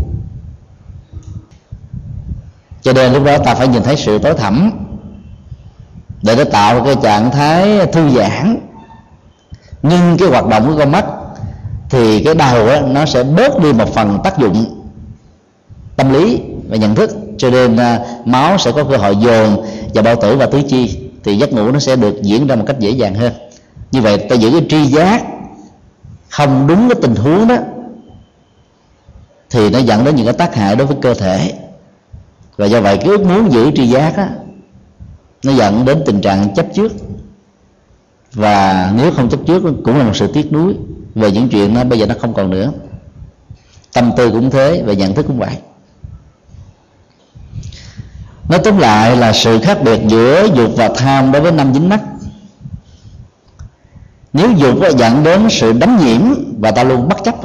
[2.82, 4.72] cho nên lúc đó ta phải nhìn thấy sự tối thẳm
[6.22, 8.58] để nó tạo cái trạng thái thư giãn.
[9.84, 11.06] Nhưng cái hoạt động của con mắt
[11.90, 14.82] thì cái đầu đó, nó sẽ bớt đi một phần tác dụng
[15.96, 17.10] tâm lý và nhận thức.
[17.38, 21.00] Cho nên uh, máu sẽ có cơ hội dồn vào bao tử và tứ chi
[21.24, 23.34] thì giấc ngủ nó sẽ được diễn ra một cách dễ dàng hơn.
[23.92, 25.24] Như vậy ta giữ cái tri giác
[26.30, 27.56] không đúng cái tình huống đó
[29.50, 31.54] thì nó dẫn đến những cái tác hại đối với cơ thể
[32.60, 34.30] và do vậy cái ước muốn giữ tri giác á,
[35.44, 36.92] nó dẫn đến tình trạng chấp trước.
[38.34, 40.76] Và nếu không chấp trước, cũng là một sự tiếc nuối
[41.16, 42.72] về những chuyện nó bây giờ nó không còn nữa.
[43.94, 45.58] Tâm tư cũng thế, và nhận thức cũng vậy.
[48.50, 51.90] Nói tóm lại là sự khác biệt giữa dục và tham đối với năm dính
[51.90, 52.02] mắt.
[54.34, 56.22] Nếu dục dẫn đến sự đắm nhiễm
[56.60, 57.36] và ta luôn bất chấp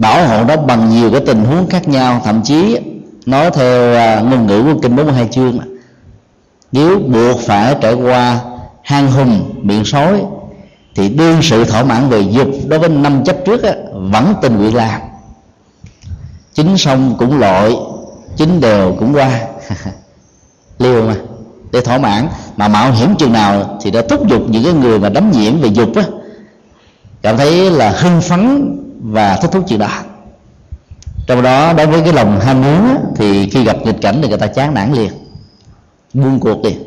[0.00, 2.78] bảo hộ đó bằng nhiều cái tình huống khác nhau thậm chí
[3.26, 5.58] nói theo à, ngôn ngữ của kinh 42 chương
[6.72, 8.40] nếu buộc phải trải qua
[8.82, 10.22] hang hùng miệng sói
[10.94, 14.58] thì đương sự thỏa mãn về dục đối với năm chấp trước á, vẫn tình
[14.58, 15.00] nguyện làm.
[16.54, 17.76] Chính sông cũng lội
[18.36, 19.40] chính đều cũng qua.
[20.78, 21.14] Liều mà
[21.72, 24.98] để thỏa mãn mà mạo hiểm chừng nào thì đã thúc giục những cái người
[24.98, 26.02] mà đắm nhiễm về dục á
[27.22, 29.88] cảm thấy là hưng phấn và thích thú chuyện đó.
[31.26, 34.28] Trong đó đối với cái lòng ham muốn á, thì khi gặp nghịch cảnh thì
[34.28, 35.12] người ta chán nản liền
[36.14, 36.78] buông cuộc liền.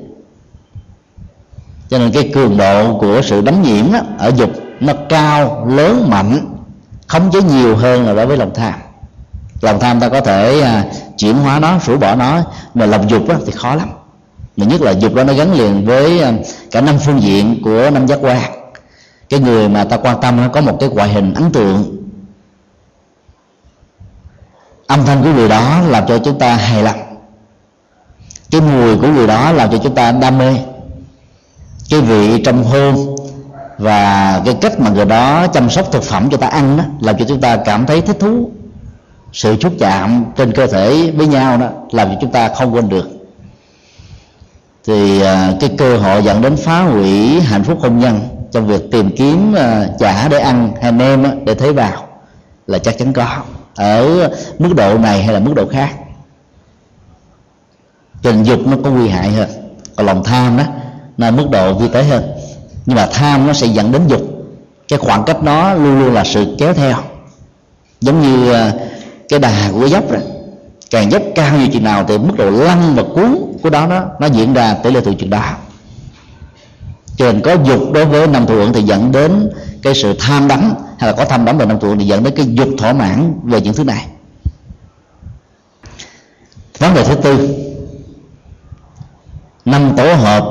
[1.90, 4.50] Cho nên cái cường độ của sự đánh nhiễm á, ở dục
[4.80, 6.40] nó cao lớn mạnh
[7.08, 8.74] không chế nhiều hơn là đối với lòng tham.
[9.62, 10.86] Lòng tham ta có thể à,
[11.18, 12.42] chuyển hóa nó rũ bỏ nó
[12.74, 13.90] mà lòng dục á, thì khó lắm.
[14.58, 16.34] Mà nhất là dục đó nó gắn liền với à,
[16.72, 18.42] cả năm phương diện của năm giác quan.
[19.30, 22.03] Cái người mà ta quan tâm nó có một cái ngoại hình ấn tượng
[24.88, 27.14] âm thanh của người đó làm cho chúng ta hài lòng
[28.54, 30.54] cái mùi của người đó làm cho chúng ta đam mê.
[31.90, 33.16] Cái vị trong hương
[33.78, 37.18] và cái cách mà người đó chăm sóc thực phẩm cho ta ăn đó làm
[37.18, 38.52] cho chúng ta cảm thấy thích thú.
[39.34, 42.90] Sự xúc chạm trên cơ thể với nhau đó làm cho chúng ta không quên
[42.90, 43.10] được.
[44.86, 48.20] Thì à, cái cơ hội dẫn đến phá hủy hạnh phúc hôn nhân
[48.52, 52.08] trong việc tìm kiếm à, chả để ăn hay nem để thấy vào
[52.68, 53.42] là chắc chắn có
[53.76, 55.90] ở mức độ này hay là mức độ khác?
[58.22, 59.50] Tình dục nó có nguy hại hơn,
[59.96, 60.64] còn lòng tham đó
[61.18, 62.24] là mức độ vi tế hơn.
[62.86, 64.22] Nhưng mà tham nó sẽ dẫn đến dục.
[64.88, 66.98] Cái khoảng cách nó luôn luôn là sự kéo theo.
[68.02, 68.74] Giống như à,
[69.30, 70.22] cái đà của dốc rồi
[70.92, 74.04] càng dốc cao như chừng nào thì mức độ lăn và cuốn của đó nó
[74.20, 75.52] nó diễn ra tỷ lệ từ chừng đó.
[77.18, 79.50] Cho nên có dục đối với năm thượng thì dẫn đến
[79.84, 82.34] cái sự tham đắm hay là có tham đắm về năm tuổi thì dẫn đến
[82.36, 84.08] cái dục thỏa mãn về những thứ này.
[86.80, 87.56] Vấn đề thứ tư,
[89.66, 90.46] năm tổ hợp,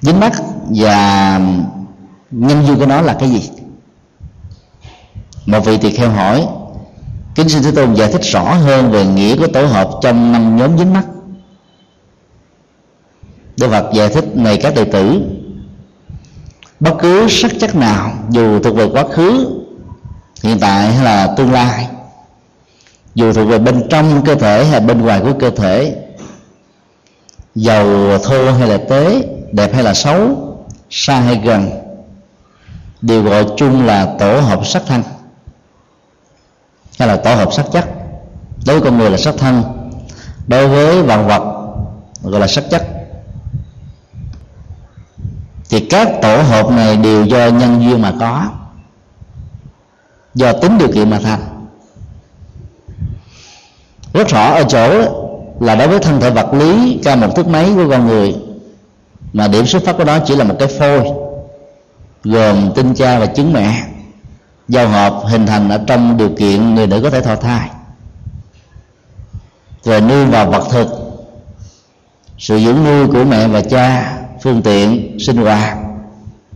[0.00, 0.32] dính mắt
[0.68, 1.40] và
[2.30, 3.50] nhân duyên của nó là cái gì?
[5.46, 6.46] Một vị tỳ kheo hỏi,
[7.34, 10.56] kính xin thế tôn giải thích rõ hơn về nghĩa của tổ hợp trong năm
[10.56, 11.04] nhóm dính mắt.
[13.56, 15.20] Đức Phật giải thích này các đệ tử
[16.80, 19.46] bất cứ sắc chất nào, dù thuộc về quá khứ,
[20.42, 21.88] hiện tại hay là tương lai,
[23.14, 25.96] dù thuộc về bên trong cơ thể hay bên ngoài của cơ thể,
[27.54, 29.22] giàu, thô hay là tế,
[29.52, 30.36] đẹp hay là xấu,
[30.90, 31.70] xa hay gần,
[33.02, 35.02] đều gọi chung là tổ hợp sắc thân,
[36.98, 37.84] hay là tổ hợp sắc chất.
[38.66, 39.62] Đối với con người là sắc thân,
[40.46, 41.42] đối với vạn vật
[42.22, 42.95] gọi là sắc chất
[45.68, 48.44] thì các tổ hợp này đều do nhân duyên mà có.
[50.34, 51.40] Do tính điều kiện mà thành.
[54.12, 55.02] Rất rõ ở chỗ
[55.60, 58.36] là đối với thân thể vật lý, ca một thước mấy của con người,
[59.32, 61.02] mà điểm xuất phát của nó chỉ là một cái phôi,
[62.24, 63.82] gồm tinh cha và trứng mẹ
[64.68, 67.70] giao hợp hình thành ở trong điều kiện người nữ có thể thọ thai.
[69.84, 70.88] Rồi nuôi vào vật thực,
[72.38, 75.78] sự dưỡng nuôi của mẹ và cha phương tiện sinh hoạt.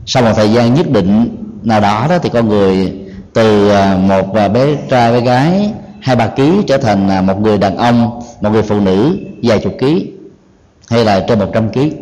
[0.07, 2.93] Sau một thời gian nhất định nào đó đó thì con người
[3.35, 7.41] từ à, một à, bé trai bé gái hai ba ký trở thành à, một
[7.41, 10.11] người đàn ông một người phụ nữ vài chục ký
[10.89, 11.93] hay là trên một trăm ký.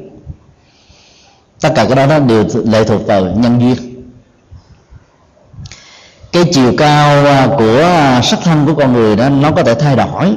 [1.60, 3.76] Tất cả cái đó nó đều lệ thuộc vào nhân duyên.
[6.32, 7.24] Cái chiều cao
[7.58, 7.84] của
[8.22, 10.36] sắc thân của con người đó nó có thể thay đổi.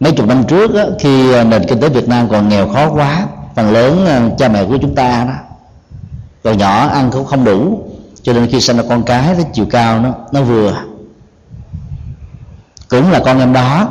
[0.00, 3.26] Mấy chục năm trước đó, khi nền kinh tế Việt Nam còn nghèo khó quá
[3.58, 5.34] phần lớn ờ, cha mẹ của chúng ta đó
[6.44, 7.88] còn nhỏ ăn cũng không đủ
[8.22, 10.82] cho nên khi sinh ra con cái nó chiều cao nó nó vừa.
[12.88, 13.88] Cũng là con em đó.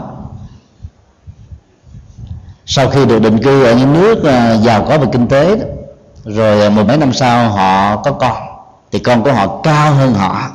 [2.65, 5.65] Sau khi được định cư ở những nước ờ, giàu có về kinh tế đó,
[6.25, 8.37] rồi ờ, mười mấy năm sau họ có con
[8.91, 10.51] thì con của họ cao hơn họ.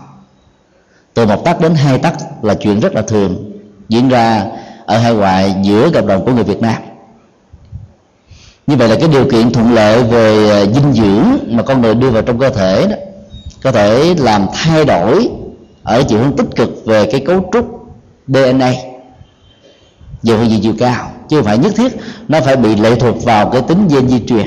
[1.15, 3.53] Từ một tấc đến hai tấc là chuyện rất là thường
[3.89, 4.47] diễn ra
[4.87, 6.83] ở hai ngoại giữa cộng đồng của người Việt Nam
[8.67, 11.95] như vậy là cái điều kiện thuận lợi về à, dinh dưỡng mà con người
[11.95, 12.97] đưa vào trong cơ thể đó,
[13.63, 15.29] có thể làm thay đổi
[15.83, 17.87] ở chiều hướng tích cực về cái cấu trúc
[18.27, 18.73] DNA
[20.23, 21.93] dù gì chiều cao, chứ không phải nhất thiết
[22.29, 24.47] nó phải bị lệ thuộc vào cái tính gen di truyền.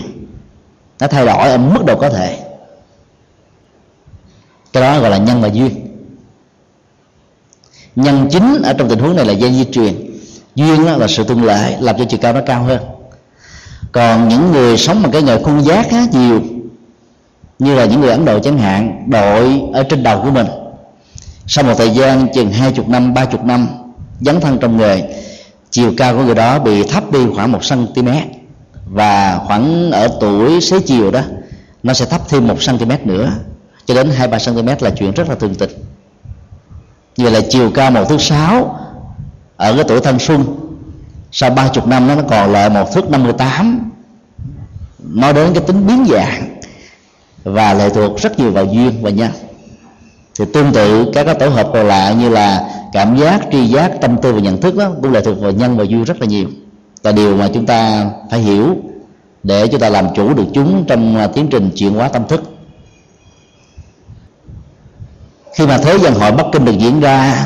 [0.99, 2.39] Nó thay đổi ở mức độ có thể.
[4.73, 5.87] Cái đó gọi là nhân và duyên.
[7.95, 9.93] Nhân chính ở trong tình huống này là gen di truyền.
[10.55, 12.79] Duyên là sự tương lệ làm cho chiều cao nó cao hơn
[13.91, 16.41] còn những người sống bằng cái nghề khuôn giác khá nhiều.
[17.59, 20.47] Như là những người ấn độ chẳng hạn, đội ở trên đầu của mình.
[21.47, 23.67] Sau một thời gian, chừng hai chục năm, ba chục năm,
[24.21, 25.15] dấn thân trong nghề,
[25.69, 28.09] chiều cao của người đó bị thấp đi khoảng một cm
[28.85, 31.21] và khoảng ở tuổi xế chiều đó,
[31.83, 33.31] nó sẽ thấp thêm một cm nữa.
[33.85, 35.69] Cho đến hai, ba cm là chuyện rất là thường tình.
[37.17, 38.79] Như là chiều cao một thứ sáu,
[39.57, 40.45] ở cái tuổi thanh xuân
[41.31, 43.91] sau ba chục năm nó còn lại một thước 58
[44.99, 46.55] nói đến cái tính biến dạng
[47.43, 49.31] và lệ thuộc rất nhiều vào duyên và nhân.
[50.39, 53.91] Thì tương tự các cái tổ hợp còn lại như là cảm giác, tri giác,
[54.01, 56.27] tâm tư và nhận thức đó, cũng lệ thuộc vào nhân và duyên rất là
[56.27, 56.47] nhiều.
[57.03, 58.75] Là điều mà chúng ta phải hiểu
[59.43, 62.43] để chúng ta làm chủ được chúng trong à, tiến trình chuyển hóa tâm thức.
[65.55, 67.45] Khi mà thế dân hội bắc kinh được diễn ra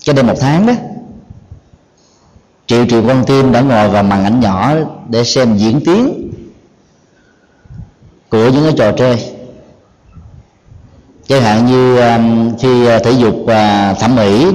[0.00, 0.72] cho đến một tháng đó
[2.68, 4.74] triệu triệu con tim đã ngồi vào màn ảnh nhỏ
[5.08, 6.30] để xem diễn tiến
[8.28, 9.32] của những cái trò chơi.
[11.28, 14.46] Chẳng hạn như um, khi uh, thể dục và thẩm mỹ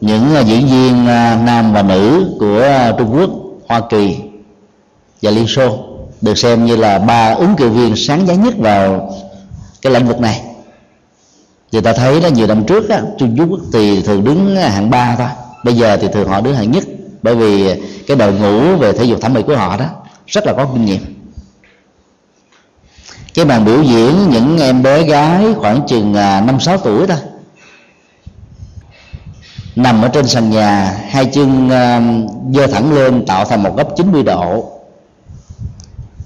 [0.00, 1.04] những uh, diễn viên
[1.44, 3.30] nam và nữ của trung quốc
[3.68, 4.16] hoa kỳ
[5.22, 5.78] và liên xô
[6.20, 9.12] được xem như là ba ứng cử viên sáng giá nhất vào
[9.82, 10.42] cái lĩnh vực này.
[11.72, 15.16] Người ta thấy đó nhiều năm trước á, trung quốc thì thường đứng hạng ba
[15.16, 16.84] thôi bây giờ thì thường họ đứng hạng nhất,
[17.22, 19.86] bởi vì cái đội ngũ về thể dục thẩm mỹ của họ đó
[20.26, 21.14] rất là có kinh nghiệm.
[23.34, 27.16] Cái màn biểu diễn những em bé gái khoảng chừng à, năm, sáu tuổi thôi
[29.76, 32.02] nằm ở trên sàn nhà, hai chân à,
[32.54, 34.72] dơ thẳng lên tạo thành một góc 90 độ.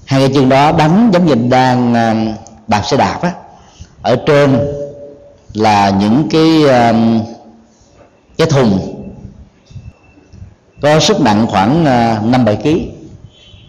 [0.05, 2.15] Hai cái chân đó đánh giống như đang à,
[2.67, 3.31] đạp xe đạp á.
[4.01, 4.59] Ở trên
[5.53, 6.63] là những cái
[8.37, 8.92] cái thùng
[10.83, 12.69] có sức nặng khoảng à, năm bảy kg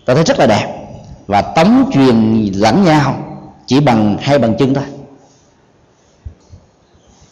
[0.04, 0.74] tôi thấy rất là đẹp.
[1.26, 3.16] Và tống truyền lẫn nhau,
[3.66, 4.84] chỉ bằng hai bàn chân thôi.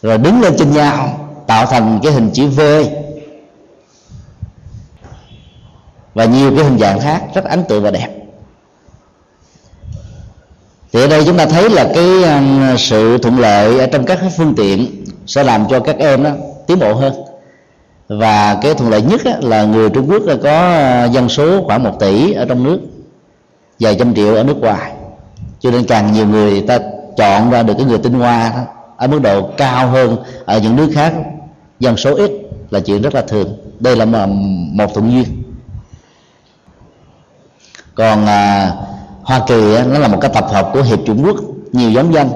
[0.01, 2.61] Rồi đứng lên trên nhau, tạo thành cái hình chữ V.
[6.13, 8.09] Và nhiều cái hình dạng khác, rất ấn tượng và đẹp.
[10.93, 14.19] Thì ở đây chúng ta thấy là cái à, sự thuận lợi ở trong các
[14.37, 16.31] phương tiện sẽ làm cho các em đó
[16.67, 17.32] tiến bộ hơn
[18.07, 20.77] và cái thuận lợi nhất là người Trung Quốc có
[21.11, 22.79] dân số khoảng một tỷ ở trong nước
[23.79, 24.91] vài trăm triệu ở nước ngoài.
[25.59, 26.79] Cho nên càng nhiều người ta
[27.17, 28.61] chọn ra được cái người tinh hoa đó,
[28.97, 31.13] ở mức độ cao hơn ở những nước khác.
[31.79, 32.31] Dân số ít
[32.69, 33.57] là chuyện rất là thường.
[33.79, 35.43] Đây là một thuận duyên.
[37.95, 38.71] Còn à,
[39.23, 41.35] Hoa Kỳ á, nó là một cái tập hợp của hiệp Trung Quốc
[41.71, 42.29] nhiều giống dân.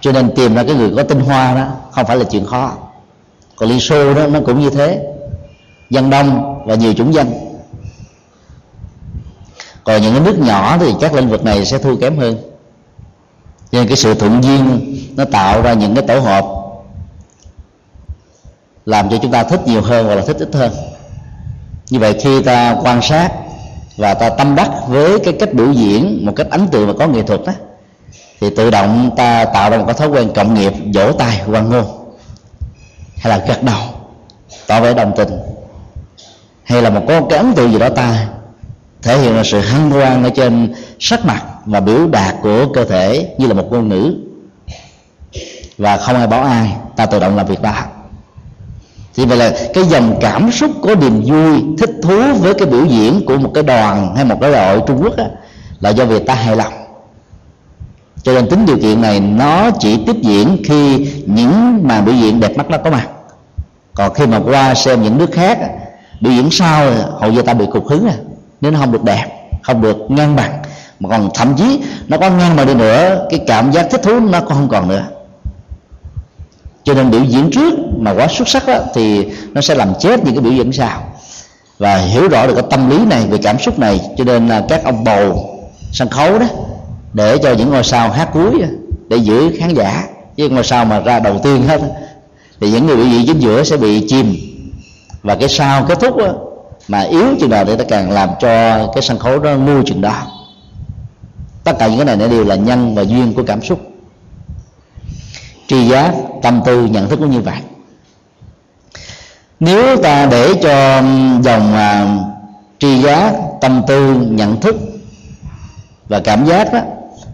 [0.00, 2.72] Cho nên tìm ra cái người có tinh hoa đó không phải là chuyện khó
[3.56, 5.04] còn Liên Xô đó, nó cũng như thế.
[5.90, 7.32] Dân đông và nhiều chủng dân.
[9.84, 12.36] Còn những cái nước nhỏ thì các lĩnh vực này sẽ thua kém hơn.
[13.70, 16.44] Cho nên cái sự thuận duyên nó tạo ra những cái tổ hợp
[18.86, 20.72] làm cho chúng ta thích nhiều hơn hoặc là thích ít hơn.
[21.90, 23.30] Như vậy khi ta quan sát
[23.96, 27.06] và ta tâm đắc với cái cách biểu diễn, một cách ấn tượng và có
[27.06, 27.52] nghệ thuật đó
[28.40, 31.70] thì tự động ta tạo ra một cái thói quen cộng nghiệp vỗ tay quan
[31.70, 32.05] ngôn
[33.16, 33.82] hay là gật đầu
[34.66, 35.28] tỏ vẻ đồng tình
[36.64, 38.26] hay là một có cái ấn tượng gì đó ta
[39.02, 42.84] thể hiện là sự hân hoan ở trên sắc mặt và biểu đạt của cơ
[42.84, 44.14] thể như là một ngôn ngữ.
[45.78, 47.74] Và không ai bảo ai ta tự động làm việc đó.
[49.14, 52.84] Thì vậy là cái dòng cảm xúc có niềm vui thích thú với cái biểu
[52.84, 55.24] diễn của một cái đoàn hay một cái đội trung quốc á,
[55.80, 56.72] là do việc ta hài lòng
[58.26, 62.40] cho nên tính điều kiện này nó chỉ tiếp diễn khi những màn biểu diễn
[62.40, 63.08] đẹp mắt đó có mặt.
[63.94, 65.58] Còn khi mà qua xem những nước khác
[66.20, 68.14] biểu diễn sau hầu như ta bị cục hứng à.
[68.60, 69.26] nên nó không được đẹp
[69.62, 70.62] không được ngang bằng.
[71.00, 74.20] Mà còn thậm chí nó có ngang bằng đi nữa cái cảm giác thích thú
[74.20, 75.04] nó không còn nữa.
[76.84, 80.24] Cho nên biểu diễn trước mà quá xuất sắc đó, thì nó sẽ làm chết
[80.24, 81.02] những cái biểu diễn sau.
[81.78, 84.64] Và hiểu rõ được cái tâm lý này về cảm xúc này cho nên là
[84.68, 85.50] các ông bầu
[85.92, 86.46] sân khấu đó
[87.16, 88.62] để cho những ngôi sao hát cuối
[89.08, 90.04] để giữ khán giả.
[90.36, 91.80] Chứ ngôi sao mà ra đầu tiên hết
[92.60, 94.36] thì những người bị vị chính giữa sẽ bị chìm.
[95.22, 96.34] Và cái sao kết thúc đó,
[96.88, 100.00] mà yếu chừng nào để ta càng làm cho cái sân khấu đó ngu chừng
[100.00, 100.22] đó.
[101.64, 103.80] Tất cả những cái này nó đều là nhân và duyên của cảm xúc.
[105.66, 107.58] Tri giác tâm tư nhận thức cũng như vậy.
[109.60, 111.02] Nếu ta để cho
[111.42, 112.18] dòng à,
[112.78, 114.76] tri giác tâm tư nhận thức
[116.08, 116.80] và cảm giác đó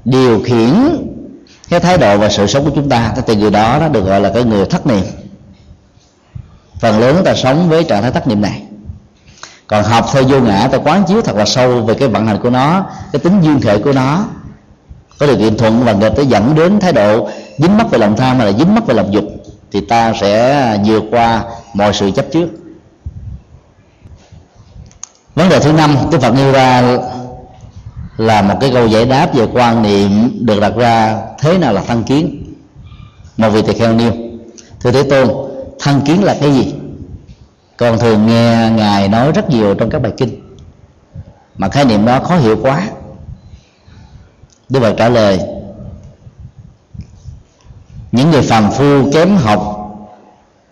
[0.05, 0.75] điều khiển
[1.69, 3.15] cái thái độ và sự sống của chúng ta.
[3.27, 5.05] Thì người đó nó được gọi là cái người thất niệm.
[6.81, 8.63] Phần lớn ta sống với trạng thái thất niệm này.
[9.67, 12.39] Còn học theo vô ngã, ta quán chiếu thật là sâu về cái vận hành
[12.43, 14.25] của nó, cái tính duyên thể của nó.
[15.19, 17.29] Có điều kiện thuận và nghịch tới dẫn đến thái độ
[17.59, 19.25] dính mắc về lòng tham hay là dính mắc về lòng dục
[19.73, 21.45] thì ta sẽ vượt qua
[21.75, 22.49] mọi sự chấp trước.
[25.35, 26.99] Vấn đề thứ năm, đức phật nêu ra
[28.17, 31.83] là một cái câu giải đáp về quan niệm được đặt ra thế nào là
[31.83, 32.55] thăng kiến.
[33.37, 34.13] Mà vị tỳ kheo nêu,
[34.81, 35.29] thưa thế tôn,
[35.79, 36.75] thăng kiến là cái gì?
[37.77, 40.59] Con thường nghe ngài nói rất nhiều trong các bài kinh,
[41.57, 42.83] mà khái niệm đó khó hiểu quá.
[44.69, 45.41] Đức phật trả lời,
[48.13, 49.79] những người phàm phu kém học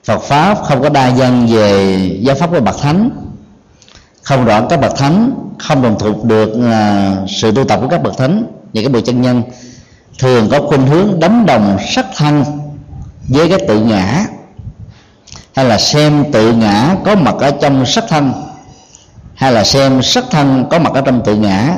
[0.04, 3.10] Phật pháp không có đa dân về giáo pháp của bậc thánh,
[4.22, 8.02] không rõ các bậc thánh không đồng thuộc được uh, sự tu tập của các
[8.02, 8.44] bậc thánh.
[8.72, 9.42] Những cái bậc chân nhân
[10.18, 12.44] thường có khuynh hướng đấm đồng sắc thân
[13.28, 14.24] với cái tự ngã
[15.54, 18.32] hay là xem tự ngã có mặt ở trong sắc thân
[19.34, 21.76] hay là xem sắc thân có mặt ở trong tự ngã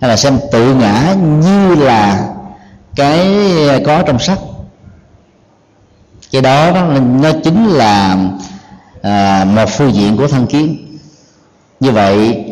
[0.00, 2.28] hay là xem tự ngã như là
[2.96, 3.28] cái
[3.86, 4.38] có trong sắc.
[6.32, 6.84] Cái đó, đó
[7.20, 8.16] nó chính là
[9.02, 10.98] à, một phương diện của thân kiến.
[11.80, 12.44] Như vậy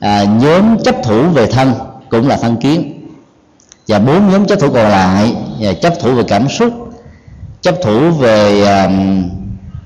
[0.00, 1.72] à, nhóm chấp thủ về thân
[2.10, 2.92] cũng là thân kiến.
[3.88, 6.72] Và bốn nhóm chấp thủ còn lại và chấp thủ về cảm xúc
[7.62, 8.90] chấp thủ về à,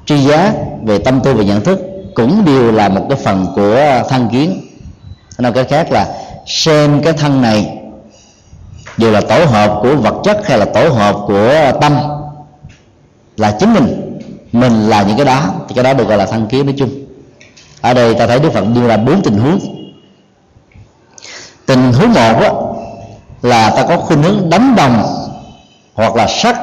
[0.07, 0.53] tri giác
[0.83, 1.81] về tâm tư và nhận thức
[2.15, 4.61] cũng đều là một cái phần của thân kiến.
[5.39, 6.15] Nói cái khác là
[6.47, 7.79] xem cái thân này
[8.99, 11.93] dù là tổ hợp của vật chất hay là tổ hợp của tâm
[13.37, 14.19] là chính mình
[14.53, 16.91] mình là những cái đó thì cái đó được gọi là thân kiến nói chung.
[17.81, 19.59] Ở đây ta thấy đức phật đưa ra bốn tình huống
[21.67, 22.51] tình huống một á,
[23.43, 25.03] là ta có khuynh hướng đánh đồng
[25.95, 26.57] hoặc là sắc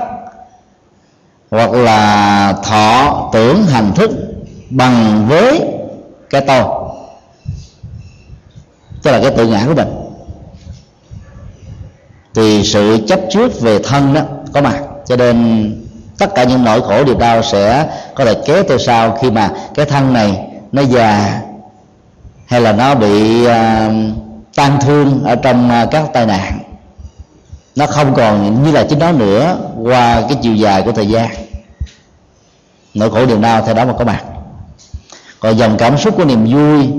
[1.52, 4.12] hoặc là thọ tưởng hành thức
[4.70, 5.62] bằng với
[6.30, 6.64] cái tôi.
[9.04, 9.88] Tức là cái tự ngã của mình.
[12.34, 14.22] Thì sự chấp trước về thân đó
[14.54, 15.72] có mặt cho nên
[16.18, 19.52] tất cả những nỗi khổ điều đau sẽ có thể kéo theo sau khi mà
[19.76, 21.42] cái thân này nó già
[22.48, 23.52] hay là nó bị uh,
[24.56, 26.60] tan thương ở trong à, các tai nạn.
[27.76, 31.30] Nó không còn như là chính nó nữa qua cái chiều dài của thời gian.
[32.94, 34.24] Nỗi khổ niềm đau theo đó mà có mặt.
[35.40, 36.90] Còn dòng cảm xúc của niềm vui,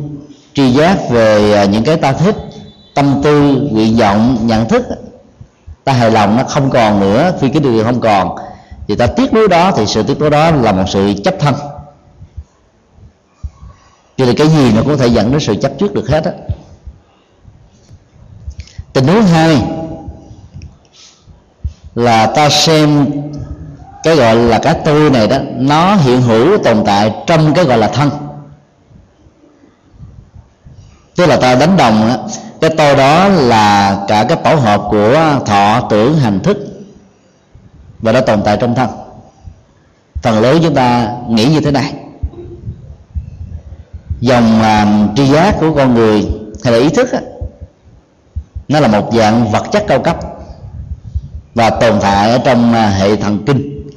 [0.54, 2.36] tri giác về à, những cái ta thích,
[2.94, 4.86] tâm tư, nguyện vọng, nhận thức,
[5.84, 8.36] ta hài lòng nó không còn nữa khi cái điều không còn,
[8.88, 11.54] thì ta tiếc nuối đó, thì sự tiếc nuối đó là một sự chấp thân.
[14.16, 16.24] Cho nên cái gì nó cũng có thể dẫn đến sự chấp trước được hết
[16.24, 16.32] á
[18.92, 19.62] tình huống hai
[21.94, 23.06] là ta xem
[24.02, 27.78] cái gọi là cái tôi này đó nó hiện hữu tồn tại trong cái gọi
[27.78, 28.10] là thân.
[31.16, 32.16] Tức là ta đánh đồng đó,
[32.60, 36.56] cái tôi đó là cả cái tổ hợp của thọ tưởng hành thức.
[37.98, 38.90] Và nó tồn tại trong thân.
[40.22, 41.94] Phần lớn chúng ta nghĩ như thế này.
[44.20, 46.28] Dòng uh, tri giác của con người
[46.64, 47.18] hay là ý thức đó,
[48.72, 50.16] nó là một dạng vật chất cao cấp
[51.54, 53.88] và tồn tại ở trong à, hệ thần kinh.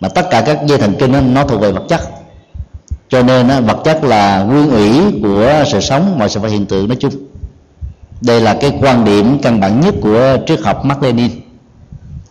[0.00, 2.00] Mà tất cả các dây thần kinh đó, nó thuộc về vật chất.
[3.08, 6.66] Cho nên đó, vật chất là nguyên ủy của sự sống mọi sự vật hiện
[6.66, 7.12] tượng nói chung.
[8.20, 11.30] Đây là cái quan điểm căn bản nhất của triết học Mark Lenin.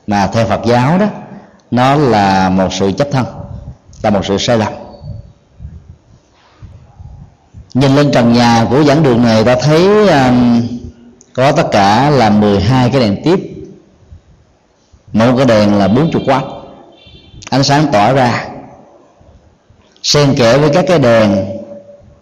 [0.07, 1.05] Mà theo Phật giáo đó
[1.71, 3.25] nó là một sự chấp thân
[4.01, 4.73] là một sự sai lầm.
[7.73, 10.61] Nhìn lên trần nhà của giảng đường này ta thấy um,
[11.33, 13.39] có tất cả là 12 cái đèn tiếp.
[15.13, 16.61] Mỗi cái đèn là 40 watt
[17.49, 18.47] ánh sáng tỏa ra.
[20.03, 21.45] Xen kẽ với các cái đèn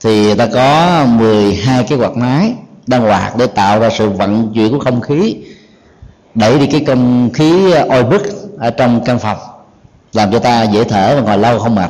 [0.01, 2.53] thì ta có 12 cái quạt máy
[2.87, 5.35] đang hoạt để tạo ra sự vận chuyển của không khí,
[6.35, 8.21] đẩy đi cái không khí oi bức
[8.59, 9.37] ở trong căn phòng,
[10.13, 11.89] làm cho ta dễ thở và ngồi lâu không mệt.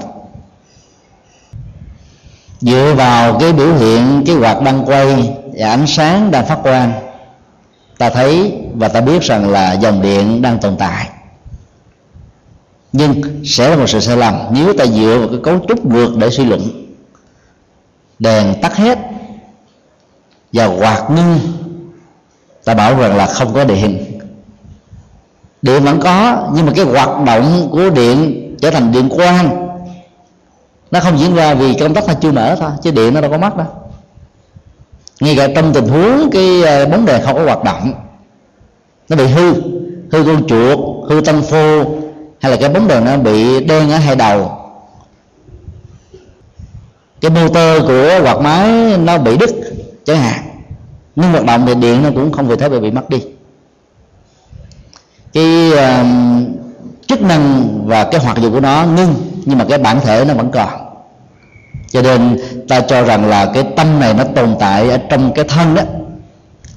[2.61, 7.10] Dựa vào cái biểu hiện, cái quạt đang quay và ánh sáng đang phát quang
[8.01, 11.09] ta thấy và ta biết rằng là dòng điện đang tồn tại.
[12.91, 16.17] Nhưng sẽ là một sự sai lầm nếu ta dựa vào cái cấu trúc ngược
[16.17, 16.61] để suy luận.
[18.19, 18.99] Đèn tắt hết
[20.53, 21.39] và quạt ngưng,
[22.65, 24.19] ta bảo rằng là không có điện.
[25.61, 29.67] Điện vẫn có, nhưng mà cái hoạt động của điện trở thành điện quang.
[30.91, 33.31] Nó không diễn ra vì công tắc nó chưa mở thôi, chứ điện nó đâu
[33.31, 33.67] có mất đâu
[35.21, 37.93] ngay cả trong tình huống cái ờ, bóng đèn không có hoạt động
[39.09, 39.53] nó bị hư
[40.11, 41.85] hư con chuột hư tâm phô
[42.39, 44.51] hay là cái bóng đèn nó bị đen ở hai đầu.
[47.21, 49.49] Cái motor của quạt máy nó bị đứt
[50.05, 50.43] chẳng hạn
[51.15, 53.23] nhưng hoạt động thì điện nó cũng không vì thế bị mất đi.
[55.33, 56.07] Cái uh,
[57.07, 59.13] chức năng và cái hoạt dụng của nó ngưng
[59.45, 60.80] nhưng mà cái bản thể nó vẫn còn
[61.91, 62.37] cho nên
[62.67, 65.81] ta cho rằng là cái tâm này nó tồn tại ở trong cái thân đó,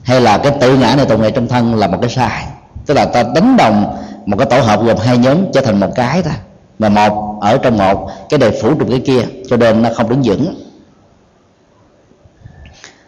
[0.03, 2.47] hay là cái tự ngã này tồn tại trong thân là một cái sai.
[2.87, 3.97] Tức là ta đánh đồng
[4.27, 6.35] một cái tổ hợp gồm hai nhóm trở thành một cái thôi.
[6.79, 10.09] Mà một ở trong một, cái đề phủ trong cái kia, cho nên nó không
[10.09, 10.55] đứng vững.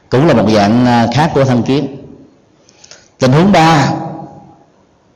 [0.08, 1.96] Cũng là một dạng à, khác của thân kiến.
[3.18, 3.88] Tình huống ba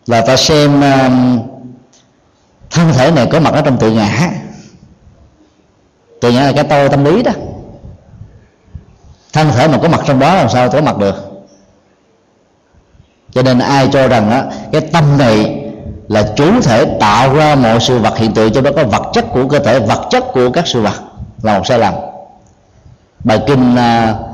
[0.06, 1.10] là ta xem à,
[2.70, 4.30] thân thể này có mặt ở trong tự ngã
[6.20, 7.32] tự ngã là cái tôi tâm lý đó.
[9.32, 11.14] Thân thể mà có mặt trong đó làm sao có mặt được.
[13.32, 14.42] Cho nên ai cho rằng đó,
[14.72, 15.64] cái tâm này
[16.08, 19.24] là chủ thể tạo ra mọi sự vật hiện tượng cho đó có vật chất
[19.32, 20.94] của cơ thể vật chất của các sự vật
[21.42, 21.94] là một sai lầm.
[23.24, 24.30] Bài kinh à, uh,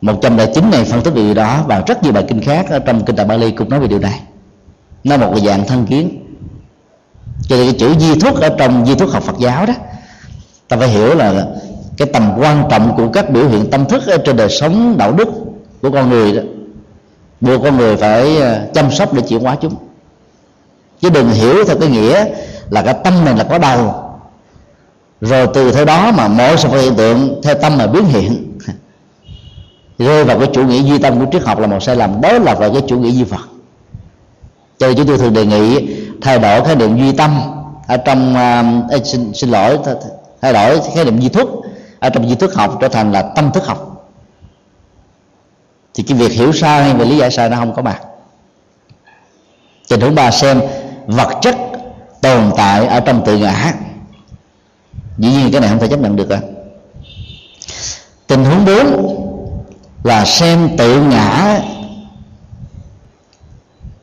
[0.00, 3.16] 109 này phân tích điều đó và rất nhiều bài kinh khác ở trong kinh
[3.16, 4.20] Tạng Bali cũng nói về điều này.
[5.04, 6.18] Nó một dạng thân kiến.
[7.48, 9.74] Cho nên cái chữ di thuốc ở trong di thuốc học Phật giáo đó
[10.72, 11.46] ta phải hiểu là
[11.96, 15.12] cái tầm quan trọng của các biểu hiện tâm thức ở trên đời sống đạo
[15.12, 15.28] đức
[15.82, 16.42] của con người đó
[17.40, 19.74] buộc con người phải ờ, chăm sóc để chuyển hóa chúng.
[21.00, 22.24] Chứ đừng hiểu theo cái nghĩa
[22.70, 23.94] là cái tâm này là có đầu
[25.20, 28.58] rồi từ theo đó mà mỗi sự hiện tượng theo tâm mà biến hiện.
[29.98, 32.32] Rơi vào cái chủ nghĩa duy tâm của triết học là một sai lầm đó
[32.32, 33.48] là về cái chủ nghĩa duy phật.
[34.78, 37.40] Cho nên chúng tôi thường đề nghị thay đổi khái niệm duy tâm
[37.86, 38.34] ở trong
[38.96, 39.78] uh, xin, xin lỗi
[40.42, 41.48] thay đổi khái niệm di thức.
[41.98, 44.08] Ở trong di thức học trở thành là tâm thức học.
[45.94, 48.00] Thì cái việc hiểu sai hay về lý giải sai nó không có mặt.
[49.86, 50.60] Trình thứ ba xem
[51.06, 51.56] vật chất
[52.20, 53.74] tồn tại ở trong tự ngã.
[55.18, 56.40] Dĩ nhiên cái này không thể chấp nhận được à
[58.26, 59.16] tình huống bốn
[60.04, 61.60] là xem tự ngã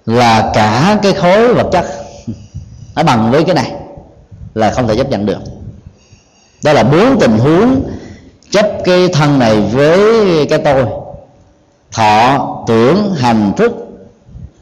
[0.05, 1.85] là cả cái khối vật chất.
[2.95, 3.71] Nó bằng với cái này
[4.53, 5.39] là không thể chấp nhận được
[6.63, 7.83] đó là bốn tình huống
[8.51, 10.85] chấp cái thân này với cái tôi.
[11.91, 13.71] Thọ, tưởng, hành, thức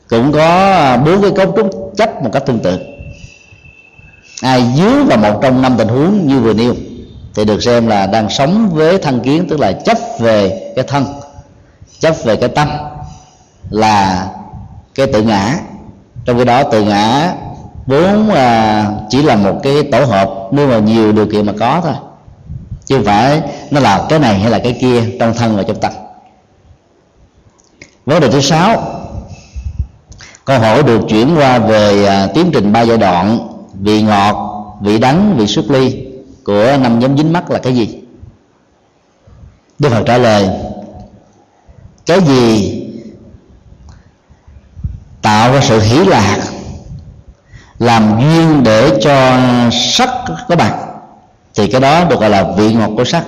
[0.09, 2.79] cũng có bốn cái cấu trúc chấp một cách tương tự.
[4.41, 6.75] Ai dướng vào một trong năm tình huống như vừa nêu
[7.35, 11.05] thì được xem là đang sống với thân kiến, tức là chấp về cái thân,
[11.99, 12.69] chấp về cái tâm
[13.69, 14.27] là
[14.95, 15.59] cái tự ngã.
[16.25, 17.33] Trong cái đó tự ngã
[17.87, 21.81] vốn à, chỉ là một cái tổ hợp nếu mà nhiều điều kiện mà có
[21.83, 21.93] thôi.
[22.85, 25.79] Chứ không phải nó là cái này hay là cái kia trong thân và trong
[25.79, 25.91] tâm.
[28.05, 28.81] Vấn đề thứ sáu
[30.45, 33.39] câu hỏi được chuyển qua về à, tiến trình ba giai đoạn
[33.73, 34.35] vị ngọt
[34.81, 36.05] vị đắng vị xuất ly
[36.43, 38.01] của năm nhóm dính mắt là cái gì?
[39.79, 40.49] Đức phật trả lời
[42.05, 42.73] cái gì
[45.21, 46.37] tạo ra sự hỷ lạc
[47.79, 49.37] làm duyên để cho
[49.71, 50.09] sắc
[50.49, 50.73] có bạc,
[51.55, 53.23] thì cái đó được gọi là vị ngọt của sắc.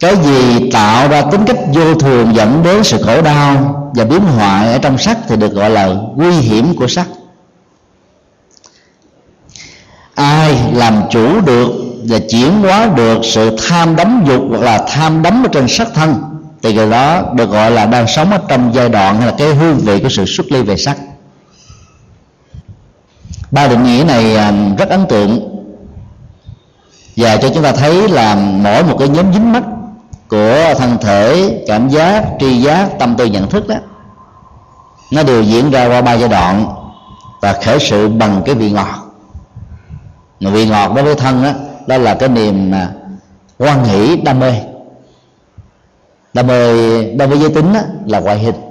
[0.00, 4.20] Cái gì tạo ra tính cách vô thường dẫn đến sự khổ đau và biến
[4.20, 7.06] hoại ở trong sắc thì được gọi là nguy hiểm của sắc.
[10.14, 11.72] Ai làm chủ được
[12.04, 15.88] và chuyển hóa được sự tham đắm dục hoặc là tham đắm ở trên sắc
[15.94, 16.22] thân,
[16.62, 19.54] thì người đó được gọi là đang sống ở trong giai đoạn hay là cái
[19.54, 20.96] hương vị của sự xuất ly về sắc
[23.56, 25.62] ba định nghĩa này à, rất ấn tượng.
[27.16, 29.62] Và cho chúng ta thấy là mỗi một cái nhóm dính mắt
[30.28, 33.76] của thân thể cảm giác tri giác tâm tư nhận thức đó
[35.12, 36.66] nó đều diễn ra qua ba giai đoạn
[37.40, 39.14] và khởi sự bằng cái vị ngọt.
[40.40, 41.50] Mà vị ngọt đối với thân đó,
[41.86, 42.72] đó là cái niềm
[43.58, 44.52] quan hoan hỷ đam mê.
[46.34, 46.72] Đam mê
[47.04, 48.65] đối với giới tính đó, là ngoại hình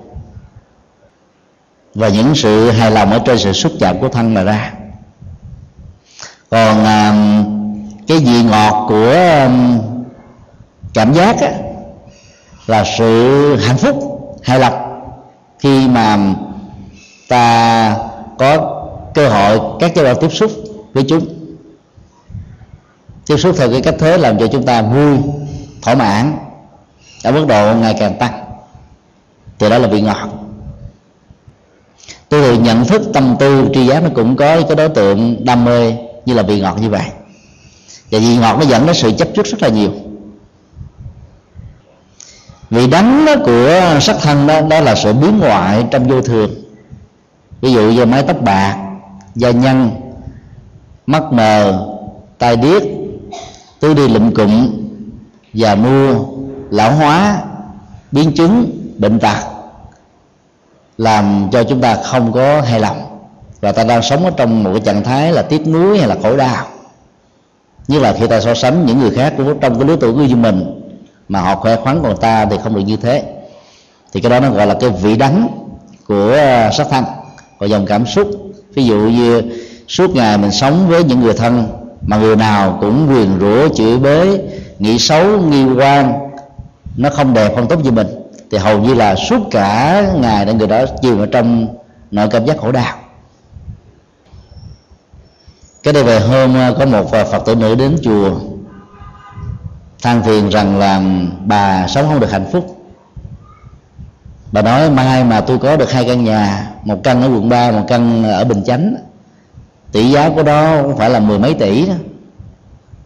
[1.96, 4.74] và những sự hài lòng ở trên sự xúc chạm của thân mà ra.
[6.50, 7.14] Còn à,
[8.08, 9.50] cái vị ngọt của à,
[10.94, 11.52] cảm giác á,
[12.68, 13.96] là sự hạnh phúc
[14.44, 14.74] hài lòng.
[15.60, 16.18] Khi mà
[17.28, 17.98] ta
[18.40, 18.82] có
[19.14, 20.52] cơ hội các giai đoạn tiếp xúc
[20.94, 21.26] với chúng.
[23.26, 25.18] Tiếp xúc theo cái cách thế làm cho chúng ta vui
[25.82, 26.38] thỏa mãn.
[27.24, 28.34] Ở mức độ ngày càng tăng.
[29.60, 30.45] Thì đó là vị ngọt
[32.36, 35.66] tôi thường nhận thức tâm tư, tri giác nó cũng có cái đối tượng đam
[35.66, 35.94] mê
[36.26, 37.06] như là vị ngọt như vậy.
[38.12, 39.92] Và vị ngọt nó dẫn đến sự chấp trước rất là nhiều.
[42.70, 46.52] Vị đắng đó của sắc thân đó đó là sự biến ngoại trong vô thường.
[47.62, 48.78] Ví dụ như mái tóc bạc,
[49.36, 49.90] da nhân
[51.06, 51.88] mắt mờ,
[52.38, 52.84] tai điếc,
[53.80, 54.70] tứ đi lụm cụm,
[55.54, 56.26] già nua,
[56.70, 57.38] lão hóa,
[58.12, 59.55] biến chứng, bệnh tật
[60.98, 62.98] làm cho chúng ta không có hài lòng.
[63.62, 66.16] Và ta đang sống ở trong một cái trạng thái là tiếc nuối hay là
[66.24, 66.68] khổ đau.
[67.88, 70.36] Như là khi ta so sánh những người khác cũng trong cái lứa tuổi của
[70.36, 70.82] mình,
[71.30, 73.24] mà họ khỏe khoắn còn ta thì không được như thế.
[74.14, 75.48] Thì cái đó nó gọi là cái vị đắng
[76.08, 77.04] của ờ, sắc thân
[77.60, 78.28] và dòng cảm xúc.
[78.74, 79.42] Ví dụ như
[79.88, 81.68] suốt ngày mình sống với những người thân
[82.08, 84.42] mà người nào cũng quyền rủa chửi bới,
[84.80, 86.14] nghĩ xấu, nghi quan,
[86.98, 88.08] nó không đẹp, không tốt như mình
[88.52, 91.68] thì hầu như là suốt cả ngày để người đó chìm ở trong
[92.12, 92.98] nỗi cảm giác khổ đau.
[95.84, 98.32] Cái đây về hôm ờ, có một ờ, phật tử nữ đến chùa,
[100.02, 101.02] than phiền rằng là
[101.46, 102.78] bà sống không được hạnh phúc.
[104.52, 107.72] Bà nói, mai mà tôi có được hai căn nhà, một căn ở quận 3
[107.72, 108.96] một căn ở bình chánh,
[109.92, 111.94] tỷ giá của đó cũng phải là mười mấy tỷ đó,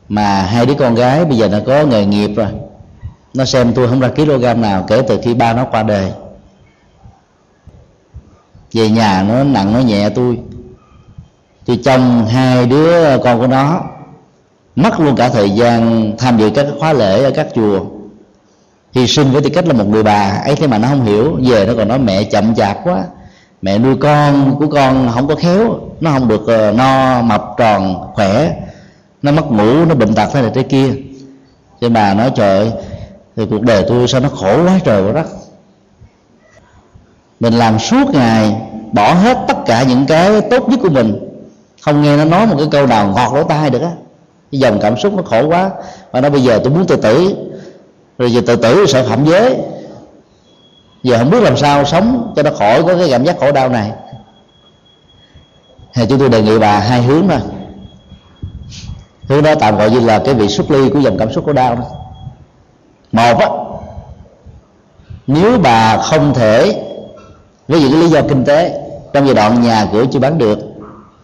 [0.09, 2.47] mà hai đứa con gái bây giờ nó có nghề nghiệp rồi
[3.33, 6.11] nó xem tôi không ra kg nào, kể từ khi ba nó qua đời.
[8.73, 10.39] Về nhà nó nặng, nó nhẹ tôi.
[11.65, 13.81] Tôi chồng hai đứa con của nó.
[14.75, 17.79] Mất luôn cả thời gian tham dự các khóa lễ ở các chùa.
[18.93, 20.41] Hy sinh với tư cách là một người bà.
[20.45, 21.37] Ấy thế mà nó không hiểu.
[21.41, 23.03] Về nó còn nói mẹ chậm chạp quá.
[23.61, 25.79] Mẹ nuôi con của con không có khéo.
[26.01, 28.55] Nó không được ờ, no, mập, tròn, khỏe.
[29.21, 30.93] Nó mất ngủ, nó bệnh tật thế này thế kia.
[31.81, 32.71] Cho bà nói, trời ơi
[33.39, 35.27] thì cuộc đời tôi sao nó khổ quá trời quá đất?
[37.39, 38.61] Mình làm suốt ngày,
[38.91, 41.19] bỏ hết tất cả những cái tốt nhất của mình,
[41.81, 43.91] không nghe nó nói một cái câu nào ngọt lỗ tai được á.
[44.51, 45.71] Cái dòng cảm xúc nó khổ quá.
[46.11, 47.35] Và nó bây giờ tôi muốn tự tử.
[48.17, 49.57] Rồi giờ tự tử sợ phạm giới.
[51.03, 53.69] Giờ không biết làm sao sống cho nó khỏi có cái cảm giác khổ đau
[53.69, 53.91] này.
[55.93, 57.39] Thì chúng tôi đề nghị bà hai hướng thôi.
[59.27, 61.53] Hướng đó tạm gọi như là cái vị xuất ly của dòng cảm xúc khổ
[61.53, 61.83] đau đó
[63.11, 63.47] một á,
[65.27, 66.83] nếu bà không thể
[67.67, 68.81] với những lý do kinh tế,
[69.13, 70.59] trong giai đoạn nhà cửa chưa bán được,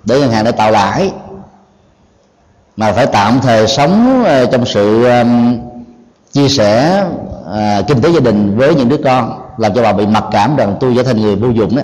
[0.04, 1.12] để ngân hàng để tạo lãi,
[2.78, 5.08] mà phải tạm thời sống ờ, trong sự
[6.32, 7.04] chia sẻ
[7.46, 10.56] ờ, kinh tế gia đình với những đứa con, làm cho bà bị mặc cảm
[10.56, 11.82] rằng tôi trở thành người vô dụng đó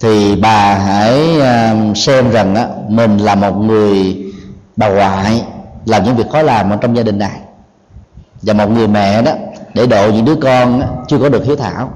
[0.00, 1.40] thì bà hãy
[1.94, 2.54] xem rằng
[2.88, 4.24] mình là một người
[4.76, 5.44] bà ngoại,
[5.86, 7.40] làm những việc khó làm ở trong gia đình này
[8.46, 9.32] và một người mẹ đó
[9.74, 11.90] để độ những đứa con chưa có được hiếu thảo.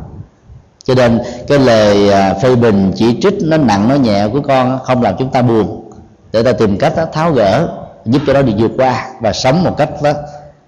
[0.84, 4.78] Cho nên cái lời à, phê bình chỉ trích nó nặng nó nhẹ của con
[4.84, 5.90] không làm chúng ta buồn.
[6.32, 7.68] Để ta tìm cách đó, tháo gỡ
[8.04, 10.12] giúp cho nó được vượt qua và sống một cách đó,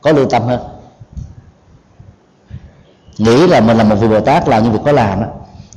[0.01, 0.61] có lương tâm hơn.
[3.19, 5.27] Nghĩ là mình là một vị bồ tát làm những việc có làm đó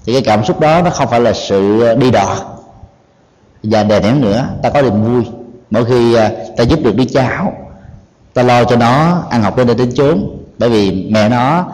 [0.05, 2.37] thì cái cảm xúc đó nó không phải là sự đi đọt
[3.63, 4.47] và đè nén nữa.
[4.63, 5.23] Ta có niềm vui.
[5.69, 7.53] Mỗi khi à, ta giúp được đứa cháu
[8.33, 11.65] ta lo cho nó ăn học lên đây đến chốn bởi vì mẹ nó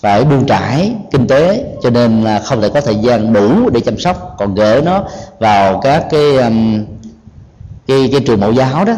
[0.00, 3.80] phải buông trải kinh tế cho nên là không thể có thời gian đủ để
[3.80, 5.04] chăm sóc còn gửi nó
[5.38, 6.84] vào các cái um,
[7.90, 8.94] cái cái trường mẫu giáo đó.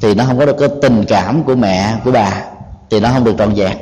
[0.00, 2.44] Thì nó không có được cái tình cảm của mẹ của bà.
[2.90, 3.76] Thì nó không được trọn vẹn.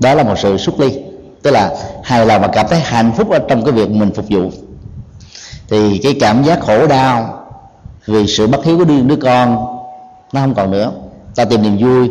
[0.00, 0.98] Đó là một sự xuất ly.
[1.42, 1.70] Tức là
[2.02, 4.50] hài lòng và cảm thấy hạnh phúc ở trong cái việc mình phục vụ.
[5.68, 7.44] Thì cái cảm giác khổ đau
[8.06, 9.66] vì sự bất hiếu của đứa, đứa con
[10.32, 10.92] nó không còn nữa.
[11.34, 12.10] Ta tìm niềm vui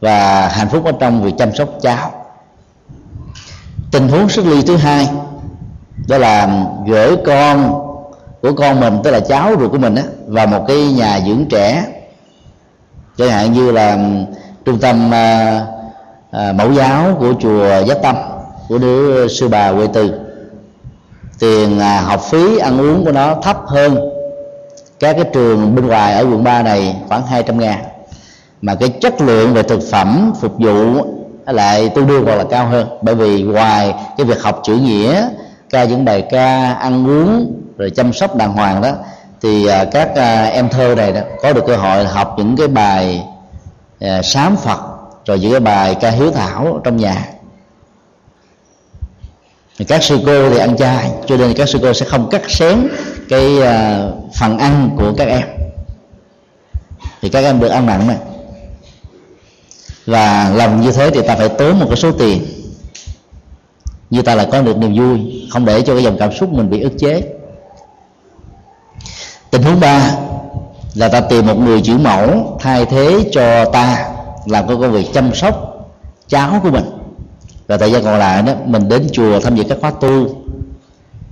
[0.00, 2.12] và hạnh phúc ở trong việc chăm sóc cháu.
[3.90, 5.08] Tình huống sức ly thứ hai
[6.08, 7.84] đó là gửi con
[8.42, 11.44] của con mình tức là cháu ruột của mình á vào một cái nhà dưỡng
[11.50, 11.84] trẻ.
[13.16, 13.98] Chẳng hạn như là
[14.64, 15.66] trung tâm à,
[16.30, 18.16] à, mẫu giáo của chùa giác tâm
[18.68, 20.20] của đứa sư bà quê từ
[21.38, 23.96] tiền à, học phí ăn uống của nó thấp hơn
[25.00, 27.84] các cái trường bên ngoài ở quận 3 này khoảng 200 ngàn.
[28.62, 31.04] Mà cái chất lượng về thực phẩm, phục vụ
[31.46, 32.88] lại tương đương hoặc là cao hơn.
[33.02, 35.28] Bởi vì ngoài cái việc học chữ nghĩa,
[35.70, 38.92] ca những bài ca, ăn uống, rồi chăm sóc đàng hoàng đó,
[39.42, 42.68] thì à, các à, em thơ này đó có được cơ hội học những cái
[42.68, 43.22] bài
[44.00, 44.80] à, sám phật,
[45.26, 47.24] rồi những cái bài ca hiếu thảo trong nhà.
[49.78, 52.50] Thì các sư cô thì ăn chay, cho nên các sư cô sẽ không cắt
[52.50, 52.88] xén
[53.30, 54.06] cái à,
[54.38, 55.42] phần ăn của các em.
[57.22, 58.16] Thì các em được ăn mặn này
[60.06, 62.42] và làm như thế thì ta phải tốn một cái số tiền.
[64.10, 66.70] Như ta lại có được niềm vui, không để cho cái dòng cảm xúc mình
[66.70, 67.22] bị ức chế.
[69.50, 70.14] Tình huống ba
[70.94, 74.10] là ta tìm một người chữ mẫu, thay thế cho ta
[74.46, 75.54] làm cái công việc chăm sóc
[76.28, 76.84] cháu của mình.
[77.66, 80.39] Và thời gian còn lại đó, mình đến chùa tham dự các khóa tu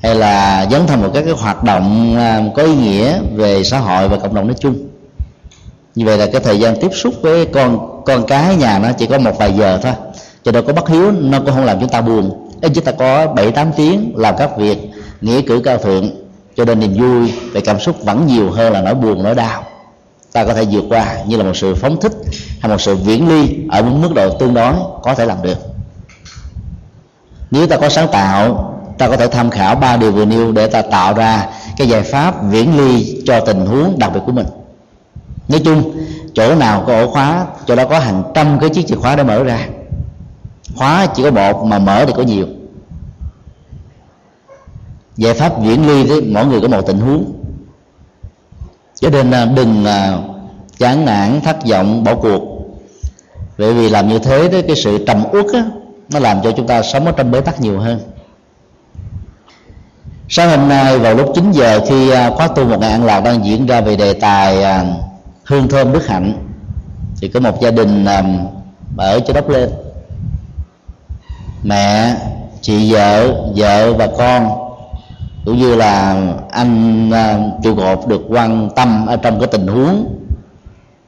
[0.03, 3.79] hay là dấn thân vào các cái hoạt động à, có ý nghĩa về xã
[3.79, 4.75] hội và cộng đồng nói chung.
[5.95, 9.07] Như vậy là cái thời gian tiếp xúc với con con cái nhà nó chỉ
[9.07, 9.93] có một vài giờ thôi
[10.49, 12.49] cho nên có bất hiếu, nó cũng không làm chúng ta buồn.
[12.63, 14.79] Ít chúng ta có bảy tám tiếng làm các việc,
[15.21, 16.11] nghĩa cử cao thượng,
[16.57, 19.65] cho nên niềm vui về cảm xúc vẫn nhiều hơn là nỗi buồn, nỗi đau.
[20.33, 22.13] Ta có thể vượt qua như là một sự phóng thích
[22.61, 25.59] hay một sự viễn ly ở một mức độ tương đối có thể làm được.
[27.51, 30.67] Nếu ta có sáng tạo ta có thể tham khảo ba điều vừa nêu để
[30.67, 31.47] ta tạo ra
[31.77, 34.47] cái giải pháp viễn ly cho tình huống đặc biệt của mình.
[35.49, 35.93] Nói chung
[36.35, 39.23] chỗ nào có ổ khóa chỗ đó có hàng trăm cái chiếc chìa khóa để
[39.23, 39.69] mở ra.
[40.77, 42.47] Khóa chỉ có một mà mở thì có nhiều.
[45.17, 47.33] Giải pháp viễn ly thì mỗi người có một tình huống.
[49.01, 50.19] Cho nên à, đừng là
[50.79, 52.43] chán nản thất vọng bỏ cuộc.
[53.59, 55.47] Bởi vì làm như thế đó, cái sự trầm uất
[56.13, 58.01] nó làm cho chúng ta sống ở trong bế tắc nhiều hơn
[60.31, 63.21] sáng hôm nay vào lúc 9 giờ khi à, khóa tu một ngày an lạc
[63.21, 64.85] đang diễn ra về đề tài à,
[65.45, 66.33] hương thơm đức hạnh.
[67.21, 68.07] Thì có một gia đình
[68.97, 69.71] ở chỗ đốc lên.
[71.63, 72.15] Mẹ,
[72.61, 74.49] chị vợ vợ và con,
[75.45, 80.19] cũng như là anh à, trụ cột được quan tâm ở trong cái tình huống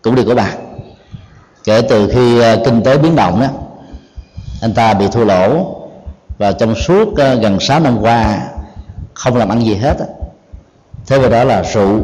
[0.02, 0.48] cũng được của bà.
[1.64, 3.46] Kể từ khi kinh tế biến động đó,
[4.62, 5.76] anh ta bị thua lỗ
[6.38, 8.38] và trong suốt gần 6 năm qua
[9.14, 10.06] không làm ăn gì hết á.
[11.06, 12.00] Thế rồi đó là rượu.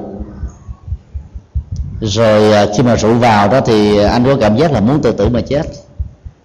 [2.01, 5.13] Rồi à, khi mà rượu vào đó thì anh có cảm giác là muốn tự
[5.13, 5.63] tử mà chết.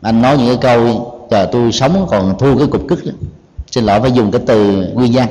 [0.02, 3.12] Anh nói những cái câu chờ tôi sống còn thua cái cục cức đó.
[3.72, 5.28] xin lỗi, phải dùng cái từ nguyên nhân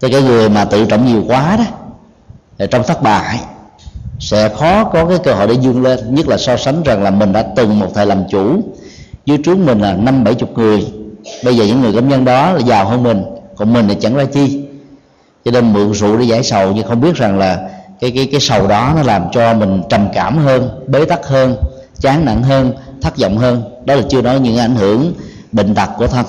[0.00, 1.64] cho cái người mà tự trọng nhiều quá đó,
[2.58, 3.40] thì trong thất bại
[4.20, 6.14] sẽ khó có cái cơ hội để dương lên.
[6.14, 8.60] Nhất là so sánh rằng là mình đã từng một thời làm chủ,
[9.26, 10.86] dưới trước mình là năm bảy chục người.
[11.44, 13.24] Bây giờ những người công nhân đó là giàu hơn mình
[13.58, 14.64] còn mình thì chẳng ra chi.
[15.44, 17.68] Cho nên mượn rượu để giải sầu, nhưng không biết rằng là
[18.00, 21.56] cái cái cái sầu đó nó làm cho mình trầm cảm hơn, bế tắc hơn,
[22.00, 23.62] chán nặng hơn, thất vọng hơn.
[23.84, 25.12] Đó là chưa nói những ảnh hưởng
[25.52, 26.26] bệnh tật của thân.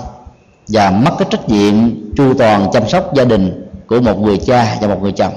[0.68, 1.74] Và mất cái trách nhiệm
[2.18, 5.34] chu toàn chăm sóc gia đình của một người cha và một người chồng.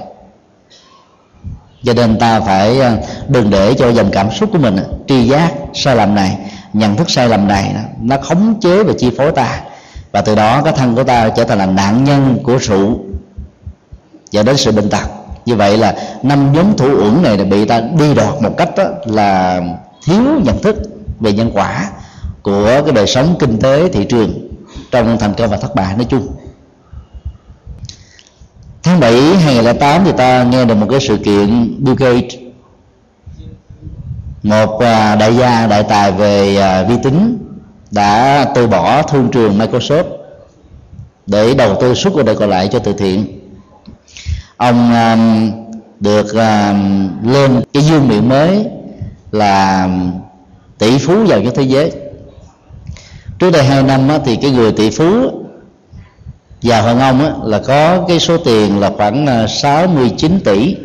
[1.83, 4.77] Cho nên ta phải ờ, đừng để cho dòng cảm xúc của mình
[5.07, 6.37] tri giác sai lầm này,
[6.73, 9.61] nhận thức sai lầm này nó khống chế và chi phối ta
[10.13, 12.99] và từ đó cái thân của ta trở thành là nạn nhân của rượu
[14.31, 15.07] dẫn đến sự bệnh tật.
[15.45, 18.83] Như vậy là năm nhóm thủ uẩn này bị ta đi đọt một cách đó
[19.05, 19.61] là
[20.05, 20.75] thiếu nhận thức
[21.19, 21.91] về nhân quả
[22.41, 24.49] của cái đời sống kinh tế, thị trường
[24.91, 25.95] trong thành công và thất bại.
[25.97, 26.27] Nói chung,
[28.83, 32.35] tháng 7 2008 thì ta nghe được một cái sự kiện Bill Gates,
[34.43, 37.37] một à, đại gia, đại tài về à, vi tính
[37.93, 40.03] đã từ bỏ thương trường Microsoft
[41.27, 43.39] để đầu tư suốt cuộc đời còn lại cho từ thiện.
[44.57, 45.51] Ông um,
[45.99, 48.65] được um, lên cái dương miệng mới
[49.31, 49.89] là
[50.77, 51.91] tỷ phú giàu nhất thế giới.
[53.39, 55.31] Trước đây hai năm á, thì cái người tỷ phú
[56.61, 60.75] giàu hơn ông á, là có cái số tiền là khoảng à, 69 tỷ.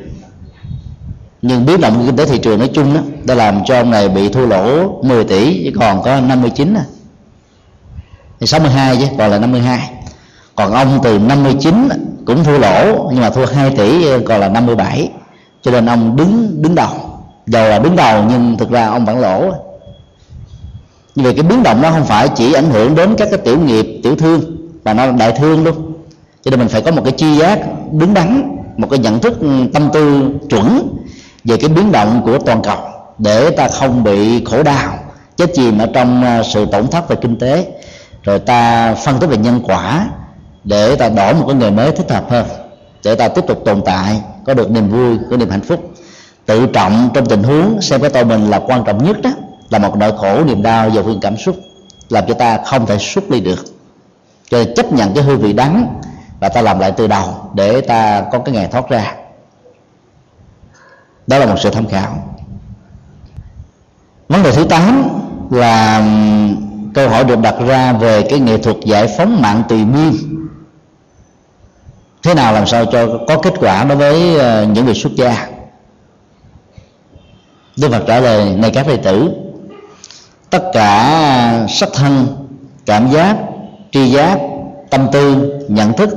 [1.43, 4.09] Nhưng biến động kinh tế thị trường nói chung đó, đã làm cho ông này
[4.09, 6.98] bị thua lỗ 10 tỷ chỉ còn có 59 mươi à
[8.41, 9.91] thì 62 chứ, còn là 52
[10.59, 11.89] còn ông từ 59
[12.25, 15.11] cũng thua lỗ, nhưng mà thua 2 tỷ, còn là 57
[15.63, 16.91] cho nên ông đứng đứng đầu.
[17.47, 19.53] Dầu là đứng đầu, nhưng thực ra ông vẫn lỗ.
[21.15, 23.59] Như vậy cái biến động đó không phải chỉ ảnh hưởng đến các cái tiểu
[23.59, 24.41] nghiệp, tiểu thương,
[24.85, 25.93] mà nó đại thương luôn.
[26.43, 27.59] Cho nên mình phải có một cái chi giác
[27.93, 30.97] đứng đắn, một cái nhận thức ừ, tâm tư chuẩn
[31.45, 32.79] về cái biến động của toàn cầu
[33.19, 34.99] để ta không bị khổ đau,
[35.37, 37.67] chết chìm ở trong ờ, sự tổn thất về kinh tế
[38.29, 40.09] rồi ta phân tích về nhân quả
[40.65, 42.47] để ta đổi một cái nghề mới thích hợp hơn.
[43.05, 45.91] Để ta tiếp tục tồn tại, có được niềm vui, có niềm hạnh phúc.
[46.47, 49.31] Tự trọng trong tình huống xem cái tôi mình là quan trọng nhất đó,
[49.71, 51.57] là một nỗi khổ, niềm đau và phương cảm xúc,
[52.09, 53.65] làm cho ta không thể xuất ly được.
[54.51, 56.01] Cho nên chấp nhận cái hương vị đắng
[56.41, 59.15] và ta làm lại từ đầu để ta có cái ngày thoát ra.
[61.27, 62.37] Đó là một sự tham khảo.
[64.29, 65.09] Vấn đề thứ tám
[65.51, 66.03] là
[66.99, 70.13] câu hỏi được đặt ra về cái nghệ thuật giải phóng mạng tùy miên
[72.23, 75.49] thế nào làm sao cho có kết quả đối với ờ, những người xuất gia?
[77.77, 79.31] Đức Phật trả lời, này các đệ tử,
[80.51, 82.27] tất cả sắc thân,
[82.87, 83.37] cảm giác,
[83.93, 84.39] tri giác,
[84.91, 86.09] tâm tư, nhận thức,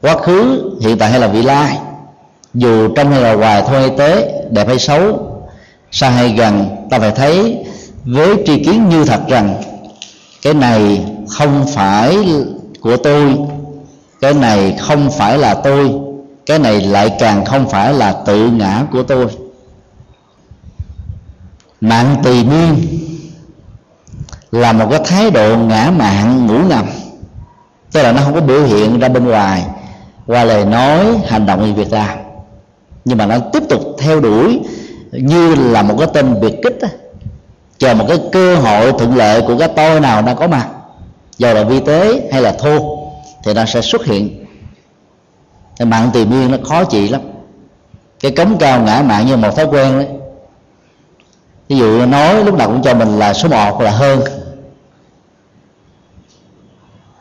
[0.00, 1.78] quá khứ, hiện tại hay là vị lai,
[2.54, 5.18] dù trong hay là ngoài thôi hay tế, đẹp hay xấu,
[5.90, 7.64] xa hay gần, ta phải thấy
[8.04, 9.62] với tri kiến như thật rằng
[10.42, 12.18] cái này không phải
[12.80, 13.36] của tôi,
[14.20, 15.92] cái này không phải là tôi,
[16.46, 19.26] cái này lại càng không phải là tự ngã của tôi.
[21.80, 22.74] Mạng tùy miên
[24.50, 26.86] là một cái thái độ ngã mạng ngủ ngầm.
[27.92, 29.64] Tức là nó không có biểu hiện ra bên ngoài,
[30.26, 32.18] qua lời nói, hành động như việc làm.
[33.04, 34.60] Nhưng mà nó tiếp tục theo đuổi
[35.12, 36.78] như là một cái tên biệt kích
[37.78, 40.68] chờ một cái cơ hội thuận lợi của cái tôi nào đang có mặt
[41.38, 42.98] dù là vi tế hay là thô,
[43.44, 44.46] thì nó sẽ xuất hiện.
[45.78, 47.20] Thì mạng tiền miên nó khó trị lắm.
[48.20, 50.08] Cái cống cao ngã mạng như một thói quen đấy.
[51.68, 54.20] Ví dụ nói lúc nào cũng cho mình là số một là hơn.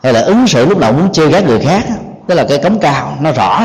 [0.03, 1.83] Hay là ứng xử lúc nào muốn chơi ghét người khác
[2.27, 3.61] tức là cái cống cao nó rõ.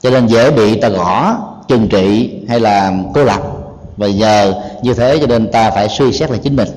[0.00, 1.36] Cho nên dễ bị ta gõ
[1.68, 3.53] trừng trị hay là cô lập
[3.96, 6.68] và giờ như thế cho nên ta phải suy xét lại chính mình.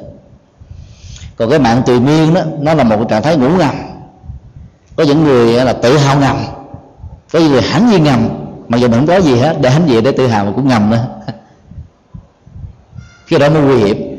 [1.37, 3.75] Còn cái mạng tùy miên đó nó là một trạng thái ngủ ngầm.
[4.95, 6.37] Có những người là tự hào ngầm.
[7.31, 8.29] Có những người hãnh nhiên ngầm.
[8.67, 10.67] Mà giờ mình không có gì hết để hãnh diện để tự hào mà cũng
[10.67, 11.05] ngầm nữa.
[13.25, 14.13] Khi đó mới nguy hiểm.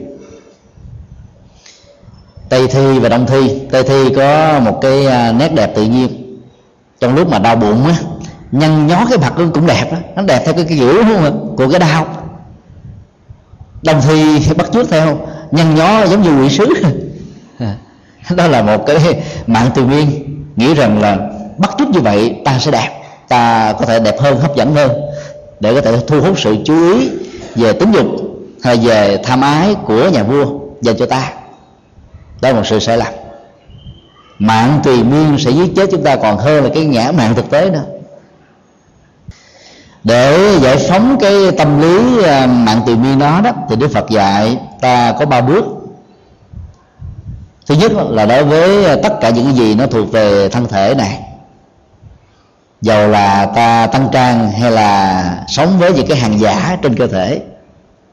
[2.48, 3.60] Tây thi và đông thi.
[3.70, 6.38] Tây thi có một cái à, nét đẹp tự nhiên.
[7.00, 7.94] Trong lúc mà đau bụng á
[8.52, 9.98] nhăn nhó cái mặt cũng đẹp đó.
[10.16, 11.04] nó đẹp theo cái, cái kiểu
[11.56, 12.06] của cái đau
[13.82, 15.18] đồng thi bắt chước theo,
[15.50, 16.66] nhăn nhó giống như quỷ sứ.
[18.36, 20.06] Đó là một cái mạng từ biên
[20.56, 21.18] nghĩ rằng là
[21.58, 22.88] bắt chước như vậy ta sẽ đẹp,
[23.28, 24.90] ta có thể đẹp hơn, hấp dẫn hơn,
[25.60, 27.10] để có thể thu hút sự chú ý
[27.54, 28.06] về tính dục
[28.62, 30.46] hay về tham ái của nhà vua
[30.80, 31.32] dành cho ta.
[32.40, 33.12] Đó là một sự sai lầm.
[34.38, 37.50] Mạng tùy miên sẽ giết chết chúng ta còn hơn là cái ngã mạng thực
[37.50, 37.84] tế nữa
[40.08, 44.10] để giải phóng cái tâm lý à, mạng từ bi đó đó thì đức phật
[44.10, 45.64] dạy ta có ba bước.
[47.66, 51.20] Thứ nhất là đối với tất cả những gì nó thuộc về thân thể này.
[52.80, 57.06] Dầu là ta tăng trang hay là sống với những cái hàng giả trên cơ
[57.06, 57.40] thể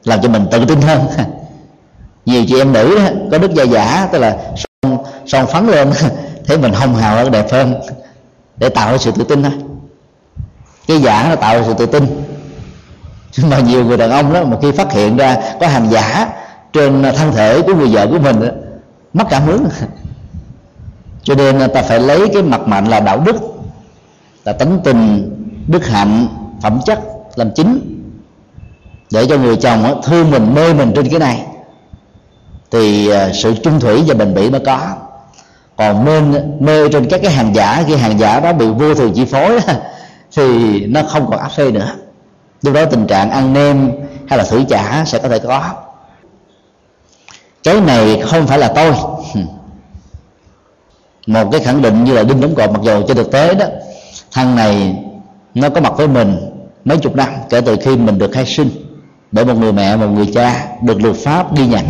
[0.04, 1.06] làm cho mình tự tin hơn.
[2.26, 5.92] Nhiều chị em nữ đó, có đức da giả tức là son, son phấn lên
[6.46, 7.74] thấy mình hồng hào hơn đẹp hơn
[8.56, 9.52] để tạo ra sự tự tin thôi
[10.86, 12.24] cái giả nó tạo ra sự tự tin.
[13.50, 16.28] Mà nhiều người đàn ông đó mà khi phát hiện ra có hàng giả
[16.72, 18.48] trên thân thể của người vợ của mình đó,
[19.12, 19.66] mất cảm hứng.
[21.22, 23.36] Cho nên ta phải lấy cái mặt mạnh là đạo đức
[24.44, 25.30] là tánh tình
[25.66, 26.26] đức hạnh
[26.62, 27.00] phẩm chất
[27.36, 28.02] làm chính
[29.10, 31.46] để cho người chồng thương mình mê mình trên cái này.
[32.70, 34.80] Thì à, sự trung thủy và bền bỉ mới có.
[35.76, 36.20] Còn mê
[36.60, 39.60] mê trên các cái hàng giả khi hàng giả đó bị vô thường chi phối
[40.36, 41.90] thì nó không còn áp phê nữa.
[42.62, 43.92] Lúc đó tình trạng ăn nem
[44.28, 45.70] hay là thử chả sẽ có thể có.
[47.62, 48.92] Cái này không phải là tôi.
[51.26, 53.66] Một cái khẳng định như là đinh đóng cột mặc dù trên thực tế đó,
[54.32, 54.96] thằng này
[55.54, 56.36] nó có mặt với mình
[56.84, 58.70] mấy chục năm kể từ khi mình được khai sinh,
[59.32, 61.84] bởi một người mẹ, một người cha được luật pháp ghi nhận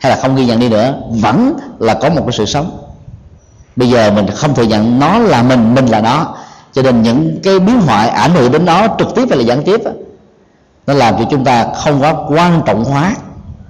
[0.00, 2.78] hay là không ghi nhận đi nữa, vẫn là có một cái sự sống.
[3.76, 6.34] Bây giờ mình không thừa nhận nó là mình mình là nó
[6.74, 9.62] cho nên những cái biến hoại ảnh hưởng đến nó trực tiếp hay là gián
[9.62, 9.80] tiếp
[10.86, 13.14] nó làm cho chúng ta không có quan trọng hóa.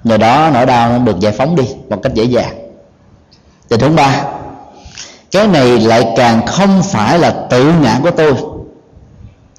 [0.03, 2.55] Nhờ đó nỗi đau nó được giải phóng đi một cách dễ dàng.
[3.69, 4.23] Tình huống ba,
[5.31, 8.33] cái này lại càng không phải là tự ngã của tôi.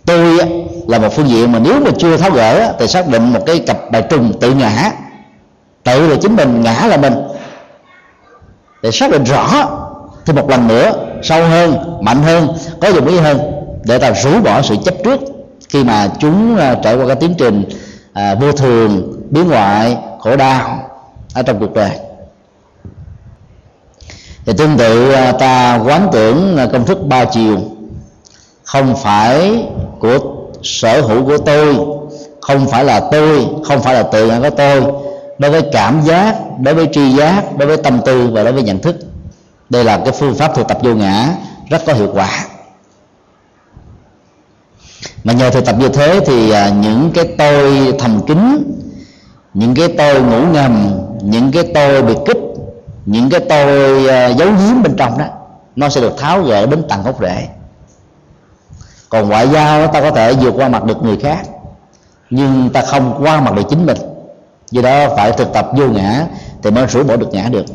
[0.04, 0.38] Tôi
[0.86, 3.58] là một phương diện mà nếu mà chưa tháo gỡ thì xác định một cái
[3.58, 4.90] cặp bài trùng tự ngã.
[5.84, 7.14] Tự là chính mình, ngã là mình.
[8.82, 9.66] Để xác định rõ
[10.26, 12.48] thì một lần nữa sâu hơn mạnh hơn
[12.80, 13.38] có dụng ý hơn
[13.84, 15.20] để ta rũ bỏ sự chấp trước.
[15.68, 17.64] Khi mà chúng à, trải qua cái tiến trình
[18.12, 20.78] à, vô thường biến ngoại khổ đau
[21.34, 21.90] ở trong cuộc đời.
[24.46, 27.58] Thì tương tự à, ta quán tưởng à, công thức ba chiều.
[28.62, 29.64] Không phải
[30.00, 30.18] của
[30.62, 31.76] sở hữu của tôi
[32.40, 34.82] không phải là tôi không phải là tự ngã của tôi.
[35.38, 38.62] Đối với cảm giác đối với tri giác đối với tâm tư và đối với
[38.62, 38.96] nhận thức
[39.70, 41.34] đây là cái phương pháp thực tập vô ngã
[41.70, 42.46] rất có hiệu quả.
[45.24, 48.72] Mà nhờ thực tập như thế thì à, những cái tôi thầm kín,
[49.54, 50.90] những cái tôi ngủ ngầm,
[51.22, 52.38] những cái tôi bị kích,
[53.06, 55.24] những cái tôi à, giấu giếm bên trong đó,
[55.76, 57.48] nó sẽ được tháo gỡ đến tận gốc rễ.
[59.08, 61.42] Còn ngoại giao ta có thể vượt qua mặt được người khác,
[62.30, 63.98] nhưng ta không qua mặt được chính mình.
[64.70, 66.26] Do đó phải thực tập vô ngã
[66.62, 67.66] thì mới rũ bỏ được ngã được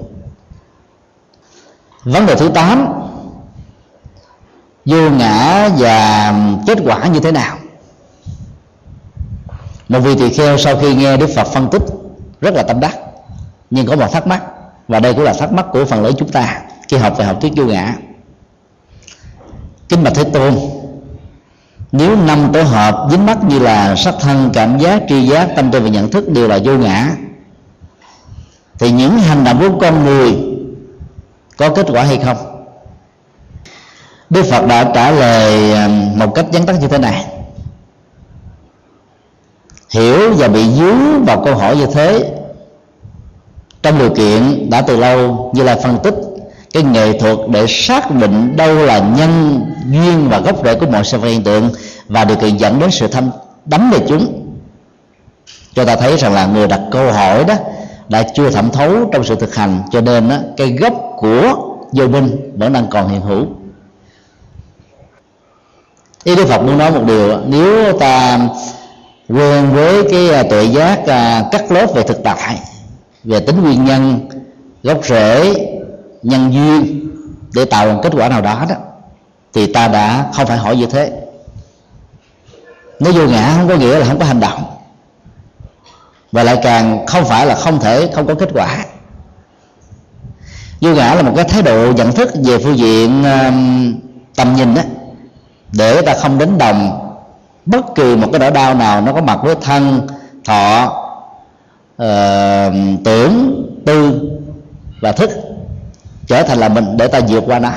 [2.03, 2.87] vấn đề thứ tám,
[4.85, 6.33] vô ngã và
[6.67, 7.57] kết quả như thế nào?
[9.89, 11.81] Một vị tỳ kheo sau khi nghe đức phật phân tích,
[12.41, 12.97] rất là tâm đắc,
[13.69, 14.43] nhưng có một thắc mắc,
[14.87, 17.37] và đây cũng là thắc mắc của phần lớn chúng ta khi học về học
[17.41, 17.95] thuyết vô ngã.
[19.89, 20.53] Kính bạch thế tôn,
[21.91, 25.71] nếu năm tổ hợp dính mắc như là sắc thân, cảm giác, tri giác, tâm
[25.71, 27.11] tư và nhận thức đều là vô ngã,
[28.79, 30.50] thì những hành động của con người
[31.61, 32.37] có kết quả hay không?
[34.29, 37.25] Đức phật đã trả lời um, một cách vắn tắt như thế này.
[39.89, 42.31] Hiểu và bị dướng vào câu hỏi như thế
[43.81, 46.13] trong điều kiện đã từ lâu như là phân tích
[46.73, 51.03] cái nghệ thuật để xác định đâu là nhân duyên và gốc rễ của mọi
[51.03, 51.71] sự vật hiện tượng
[52.07, 53.29] và điều kiện dẫn đến sự thâm
[53.65, 54.53] đắm về chúng.
[55.75, 57.55] Cho ta thấy rằng là người đặt câu hỏi đó
[58.09, 62.07] đã chưa thẩm thấu trong sự thực hành cho nên đó, cái gốc của vô
[62.07, 63.45] minh vẫn đang còn hiện hữu.
[66.23, 68.39] Ý đức phật muốn nói một điều, nếu ta
[69.29, 72.59] quen với cái à, tuệ giác à, cắt lớp về thực tại,
[73.23, 74.29] về tính nguyên nhân,
[74.83, 75.55] gốc rễ,
[76.23, 77.09] nhân duyên
[77.53, 78.75] để tạo một kết quả nào đó đó,
[79.53, 81.11] thì ta đã không phải hỏi như thế.
[82.99, 84.63] Nếu vô ngã không có nghĩa là không có hành động.
[86.31, 88.85] Và lại càng không phải là không thể không có kết quả
[90.81, 93.93] vô ngã là một cái thái độ nhận thức về phương diện um,
[94.35, 94.81] tầm nhìn đó
[95.71, 97.07] để ta không đánh đồng
[97.65, 100.07] bất kỳ một cái nỗi đau nào nó có mặt với thân
[100.45, 100.83] thọ
[102.03, 104.21] uh, tưởng tư
[105.01, 105.29] và thức
[106.27, 107.69] trở thành là mình để ta vượt qua nó.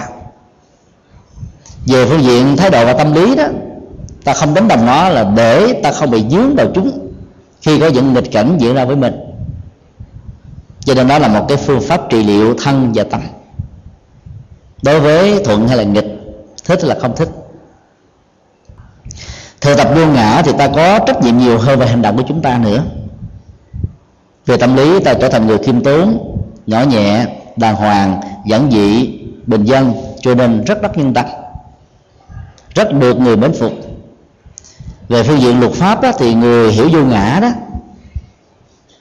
[1.86, 3.44] Về phương diện thái độ và tâm lý đó
[4.24, 7.10] ta không đánh đồng nó là để ta không bị dướng vào chúng
[7.62, 9.33] khi có những nghịch cảnh diễn ra với mình
[10.84, 13.20] cho nên đó là một cái phương pháp trị liệu thân và tâm.
[14.82, 16.20] Đối với thuận hay là nghịch
[16.64, 17.28] thích hay là không thích
[19.60, 22.22] thực tập buông ngã thì ta có trách nhiệm nhiều hơn về hành động của
[22.28, 22.82] chúng ta nữa.
[24.46, 26.18] Về tâm lý ta trở thành người khiêm tốn
[26.66, 31.24] nhỏ nhẹ đàng hoàng giản dị bình dân cho nên rất đắc nhân tâm.
[32.74, 33.72] Rất được người mến phục.
[35.08, 37.50] Về phương diện luật pháp đó, thì người hiểu vô ngã đó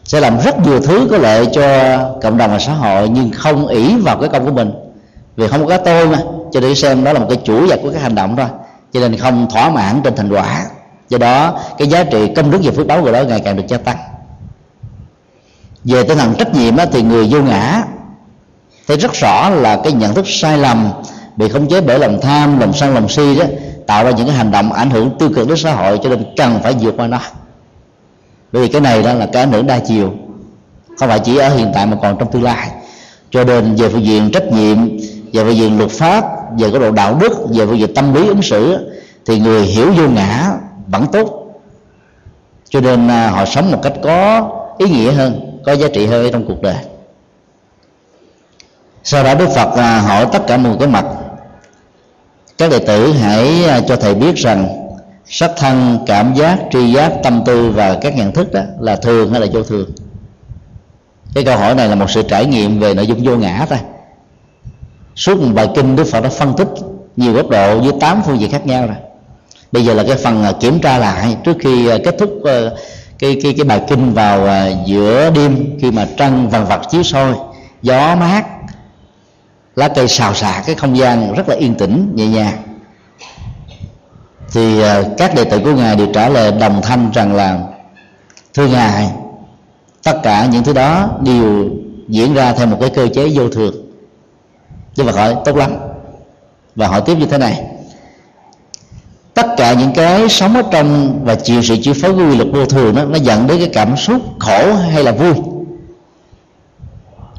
[0.03, 3.67] sẽ làm rất nhiều thứ có lợi cho cộng đồng và xã hội, nhưng không
[3.67, 4.71] ỷ vào cái công của mình.
[5.35, 6.17] Vì không có tôi mà,
[6.51, 8.45] cho để xem đó là một cái chủ vật của cái hành động thôi.
[8.93, 10.65] Cho nên không thỏa mãn trên thành quả.
[11.09, 13.63] Do đó, cái giá trị công đức và phước báo của đó ngày càng được
[13.67, 13.97] gia tăng.
[15.83, 17.83] Về tinh thần trách nhiệm thì người vô ngã
[18.87, 20.91] thấy rất rõ là cái nhận thức sai lầm
[21.35, 23.45] bị khống chế bởi lòng tham, lòng sân, lòng si đó,
[23.87, 26.23] tạo ra những cái hành động ảnh hưởng tiêu cực đến xã hội, cho nên
[26.37, 27.19] cần phải vượt qua nó
[28.53, 30.13] bởi vì cái này đó là cái ảnh hưởng đa chiều.
[30.97, 32.71] Không phải chỉ ở hiện tại mà còn trong tương lai.
[33.29, 34.97] Cho nên về phương diện trách nhiệm,
[35.33, 36.25] về phương diện luật pháp,
[36.59, 38.91] về cái độ đạo đức, về phương diện tâm lý ứng xử
[39.25, 40.51] thì người hiểu vô ngã
[40.87, 41.53] vẫn tốt.
[42.69, 46.29] Cho nên à, họ sống một cách có ý nghĩa hơn, có giá trị hơn
[46.31, 46.77] trong cuộc đời.
[49.03, 51.05] Sau đó đức phật à, hỏi tất cả mọi cái mặt.
[52.57, 54.82] Các đệ tử hãy à, cho thầy biết rằng
[55.25, 59.31] sắc thân cảm giác, tri giác, tâm tư và các nhận thức đó là thường
[59.31, 59.89] hay là vô thường?
[61.35, 63.79] Cái câu hỏi này là một sự trải nghiệm về nội dung vô ngã thôi.
[65.15, 66.67] Suốt một bài kinh đức phật đã phân tích
[67.15, 68.95] nhiều góc độ với tám phương diện khác nhau rồi.
[69.71, 72.59] Bây giờ là cái phần à, kiểm tra lại trước khi à, kết thúc à,
[73.19, 74.47] cái cái cái bài kinh vào
[74.85, 77.33] giữa đêm khi mà trăng vằn vặt chiếu soi,
[77.81, 78.45] gió mát,
[79.75, 82.72] lá cây xào xạc, cái không gian rất là yên tĩnh, nhẹ nhàng
[84.53, 87.59] thì à, các đệ tử của ngài đều trả lời đồng thanh rằng là,
[88.53, 89.11] thưa ngài,
[90.03, 91.69] tất cả những thứ đó đều
[92.07, 93.73] diễn ra theo một cái cơ chế vô thường.
[94.97, 95.71] Đức Phật hỏi, tốt lắm.
[96.75, 97.63] Và hỏi tiếp như thế này,
[99.33, 102.47] tất cả những cái sống ở trong và chịu sự chi phối của quy luật
[102.53, 105.33] vô thường đó, nó dẫn đến cái cảm xúc khổ hay là vui?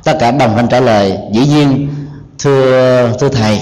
[0.05, 1.89] Tất cả đồng thanh trả lời, dĩ nhiên,
[2.39, 3.61] thưa thưa thầy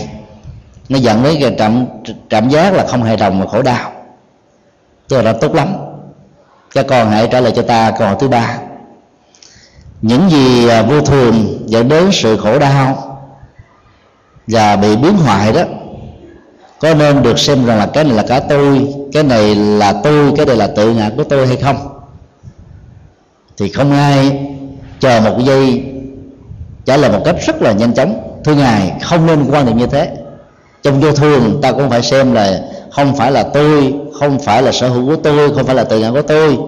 [0.92, 1.86] nó dẫn đến cái cảm
[2.30, 3.92] cảm giác là không hài lòng và khổ đau.
[5.08, 5.68] Tôi là tốt lắm.
[6.74, 8.58] Các con hãy trả lời cho ta câu hỏi thứ ba.
[10.02, 13.18] Những gì à, vô thường dẫn đến sự khổ đau
[14.46, 15.62] và bị biến hoại đó,
[16.80, 20.32] có nên được xem rằng là cái này là cả tôi, cái này là tôi,
[20.36, 21.76] cái này là tự ngã của tôi hay không?
[23.56, 24.46] Thì không ai
[25.00, 25.84] chờ một giây
[26.84, 28.40] trả lời một cách rất là nhanh chóng.
[28.44, 30.21] Thưa ngài, không nên quan niệm như thế
[30.82, 32.60] trong vô thường ta cũng phải xem là
[32.90, 36.00] không phải là tôi không phải là sở hữu của tôi không phải là tự
[36.00, 36.58] ngã của tôi.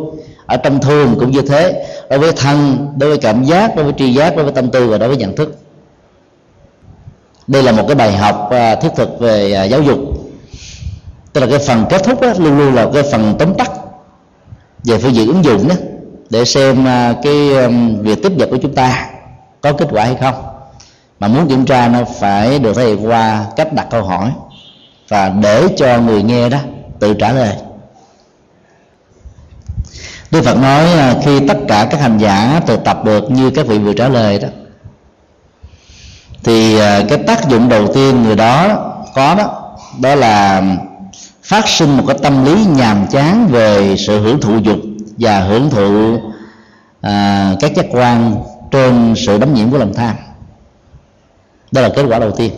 [0.46, 1.86] Ở trong thường cũng như thế.
[2.10, 4.88] Đối với thân đối với cảm giác đối với tri giác đối với tâm tư
[4.88, 5.58] và đối với nhận thức.
[7.46, 9.98] Đây là một cái bài học à, thiết thực về à, giáo dục.
[11.32, 13.70] Tức là cái phần kết thúc đó, luôn luôn là cái phần tóm tắt
[14.84, 15.74] về phương diện ứng dụng đó
[16.30, 17.50] để xem à, cái
[18.00, 19.10] việc tiếp nhận của chúng ta
[19.60, 20.53] có kết quả hay không
[21.20, 24.32] mà muốn kiểm tra nó phải được thể hiện qua cách đặt câu hỏi
[25.08, 26.58] và để cho người nghe đó
[26.98, 27.56] tự trả lời.
[30.30, 33.66] Đức Phật nói à, khi tất cả các hành giả tự tập được như các
[33.66, 34.48] vị vừa trả lời đó
[36.44, 38.68] thì à, cái tác dụng đầu tiên người đó
[39.14, 40.62] có đó đó là
[41.42, 44.78] phát sinh một cái tâm lý nhàm chán về sự hưởng thụ dục
[45.18, 46.18] và hưởng thụ
[47.00, 48.36] à, các giác quan
[48.70, 50.16] trên sự đấm nhiễm của lòng tham
[51.74, 52.52] đó là kết quả đầu tiên.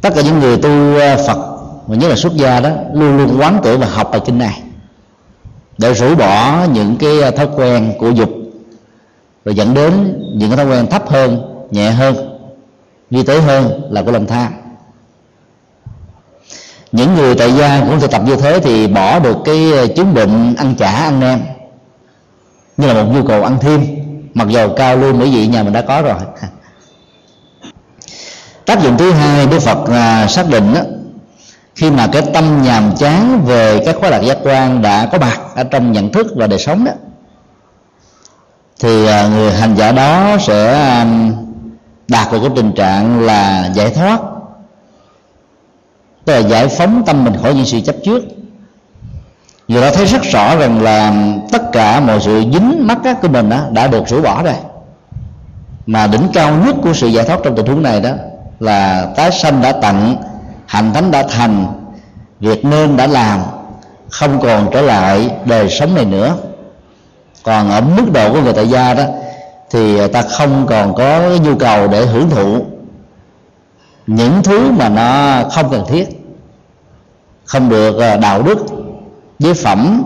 [0.00, 1.38] Tất cả những người tu ờ, phật,
[1.86, 4.62] và nhất là xuất gia đó, luôn luôn quán tưởng và học bài kinh này.
[5.78, 8.30] Để rũ bỏ những cái ờ, thói quen của dục,
[9.44, 12.38] rồi dẫn đến những cái thói quen thấp hơn, nhẹ hơn
[13.10, 14.52] vi tế hơn là của lòng tham.
[16.92, 20.14] Những người tại gia cũng thực tập như thế thì bỏ được cái ờ, chứng
[20.14, 21.40] bệnh ăn chả, ăn nem
[22.76, 23.86] như là một nhu cầu ăn thêm,
[24.34, 26.16] mặc dầu cao lương mỹ vị nhà mình đã có rồi.
[28.74, 30.80] tác dụng thứ hai đức phật à, xác định đó,
[31.74, 35.40] khi mà cái tâm nhàm chán về các khóa lạc giác quan đã có mặt
[35.54, 36.92] ở trong nhận thức và đời sống đó
[38.80, 41.06] thì à, người hành giả đó sẽ à,
[42.08, 44.20] đạt được cái tình trạng là giải thoát
[46.24, 48.24] tức là giải phóng tâm mình khỏi những sự chấp trước.
[49.68, 51.14] Giờ đó thấy rất rõ rằng là
[51.52, 54.54] tất cả mọi sự dính mắc của mình đó, đã được rũ bỏ rồi
[55.86, 58.10] mà đỉnh cao nhất của sự giải thoát trong tình huống này đó
[58.62, 60.16] là tái sanh đã tặng,
[60.66, 61.66] hành thánh đã thành,
[62.40, 63.40] việc nên đã làm,
[64.10, 66.36] không còn trở lại đời sống này nữa.
[67.42, 69.04] Còn ở mức độ của người tại gia đó,
[69.70, 72.64] thì ta không còn có cái nhu cầu để hưởng thụ
[74.06, 76.08] những thứ mà nó không cần thiết,
[77.44, 78.58] không được ờ, đạo đức,
[79.38, 80.02] giới phẩm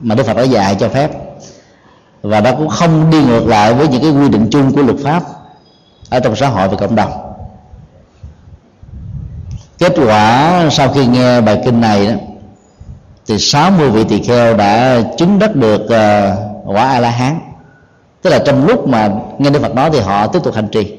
[0.00, 1.10] mà đức phật đã dạy cho phép.
[2.22, 4.98] Và nó cũng không đi ngược lại với những cái quy định chung của luật
[5.04, 5.22] pháp
[6.10, 7.31] ở trong xã hội và cộng đồng
[9.82, 12.12] kết quả sau khi nghe bài kinh này đó
[13.26, 17.38] thì 60 vị tỳ kheo đã chứng đắc được uh, quả a la hán
[18.22, 20.94] tức là trong lúc mà nghe đức phật nói thì họ tiếp tục hành trì.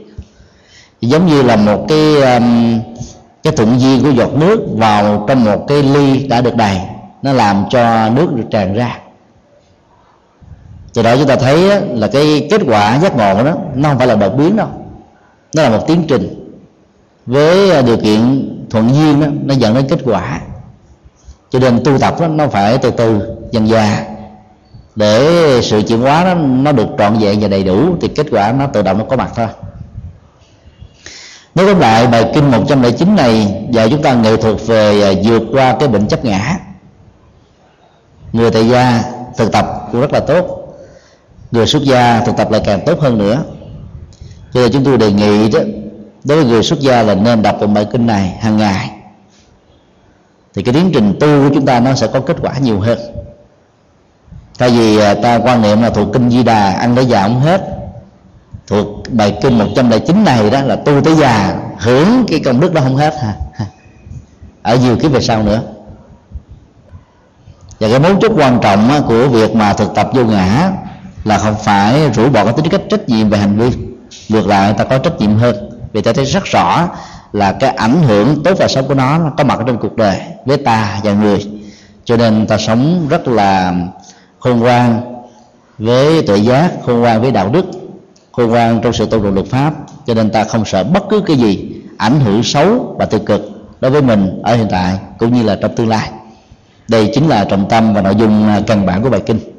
[1.02, 2.80] Giống như là một cái um,
[3.44, 6.78] cái thuận duyên của giọt nước vào trong một cái ly đã được đầy.
[7.22, 9.00] Nó làm cho nước được tràn ra.
[10.94, 14.08] Từ đó chúng ta thấy là cái kết quả giác ngộ đó nó không phải
[14.08, 14.68] là đột biến đâu.
[15.56, 16.54] Nó là một tiến trình
[17.26, 20.42] với ờ, điều kiện thuận duyên đó, nó dẫn đến kết quả.
[21.50, 23.22] Cho nên tu tập đó, nó phải từ từ
[23.52, 24.06] dần dà.
[24.96, 28.52] Để sự chuyển hóa đó nó được trọn vẹn và đầy đủ thì kết quả
[28.52, 29.48] nó tự động nó có mặt thôi.
[31.56, 35.44] Nói tóm lại bài kinh 109 này và chúng ta nghệ thuật về à, vượt
[35.52, 36.58] qua cái bệnh chấp ngã
[38.34, 39.04] người tại gia
[39.38, 40.76] thực tập cũng rất là tốt.
[41.52, 43.44] Người xuất gia thực tập lại càng tốt hơn nữa.
[44.54, 45.60] Cho nên chúng tôi đề nghị đó
[46.24, 48.90] đối với người xuất gia là nên đọc một bài kinh này hàng ngày.
[50.54, 53.00] Thì cái tiến trình tu của chúng ta nó sẽ có kết quả nhiều hơn.
[54.60, 57.40] Thay vì à, ta quan niệm là thuộc kinh di đà, ăn tới già không
[57.40, 57.62] hết,
[58.68, 62.82] thuộc bài kinh 109 này đó là tu tới già, hưởng cái công đức đó
[62.82, 63.36] không hết ha
[64.62, 65.62] ở nhiều cái về sau nữa.
[67.80, 70.72] Và cái mấu chốt quan trọng của việc mà thực tập vô ngã
[71.24, 73.72] là không phải rũ bỏ cái tính cách trách nhiệm về hành vi.
[74.30, 76.90] Ngược lại, ta có trách nhiệm hơn vì ta thấy rất rõ
[77.34, 80.18] là cái ảnh hưởng tốt và xấu của nó, nó có mặt trong cuộc đời
[80.46, 81.48] với ta và người.
[82.06, 83.74] Cho nên ta sống rất là
[84.40, 85.02] khôn ngoan
[85.78, 87.66] với tuệ giác khôn ngoan với đạo đức
[88.32, 89.74] khôn ngoan trong sự tôn trọng luật pháp.
[90.06, 93.42] Cho nên ta không sợ bất cứ cái gì ảnh hưởng xấu và tiêu cực
[93.82, 96.10] đối với mình ở hiện tại cũng như là trong tương lai.
[96.88, 99.53] Đây chính là trọng tâm và nội dung à, căn bản của bài kinh.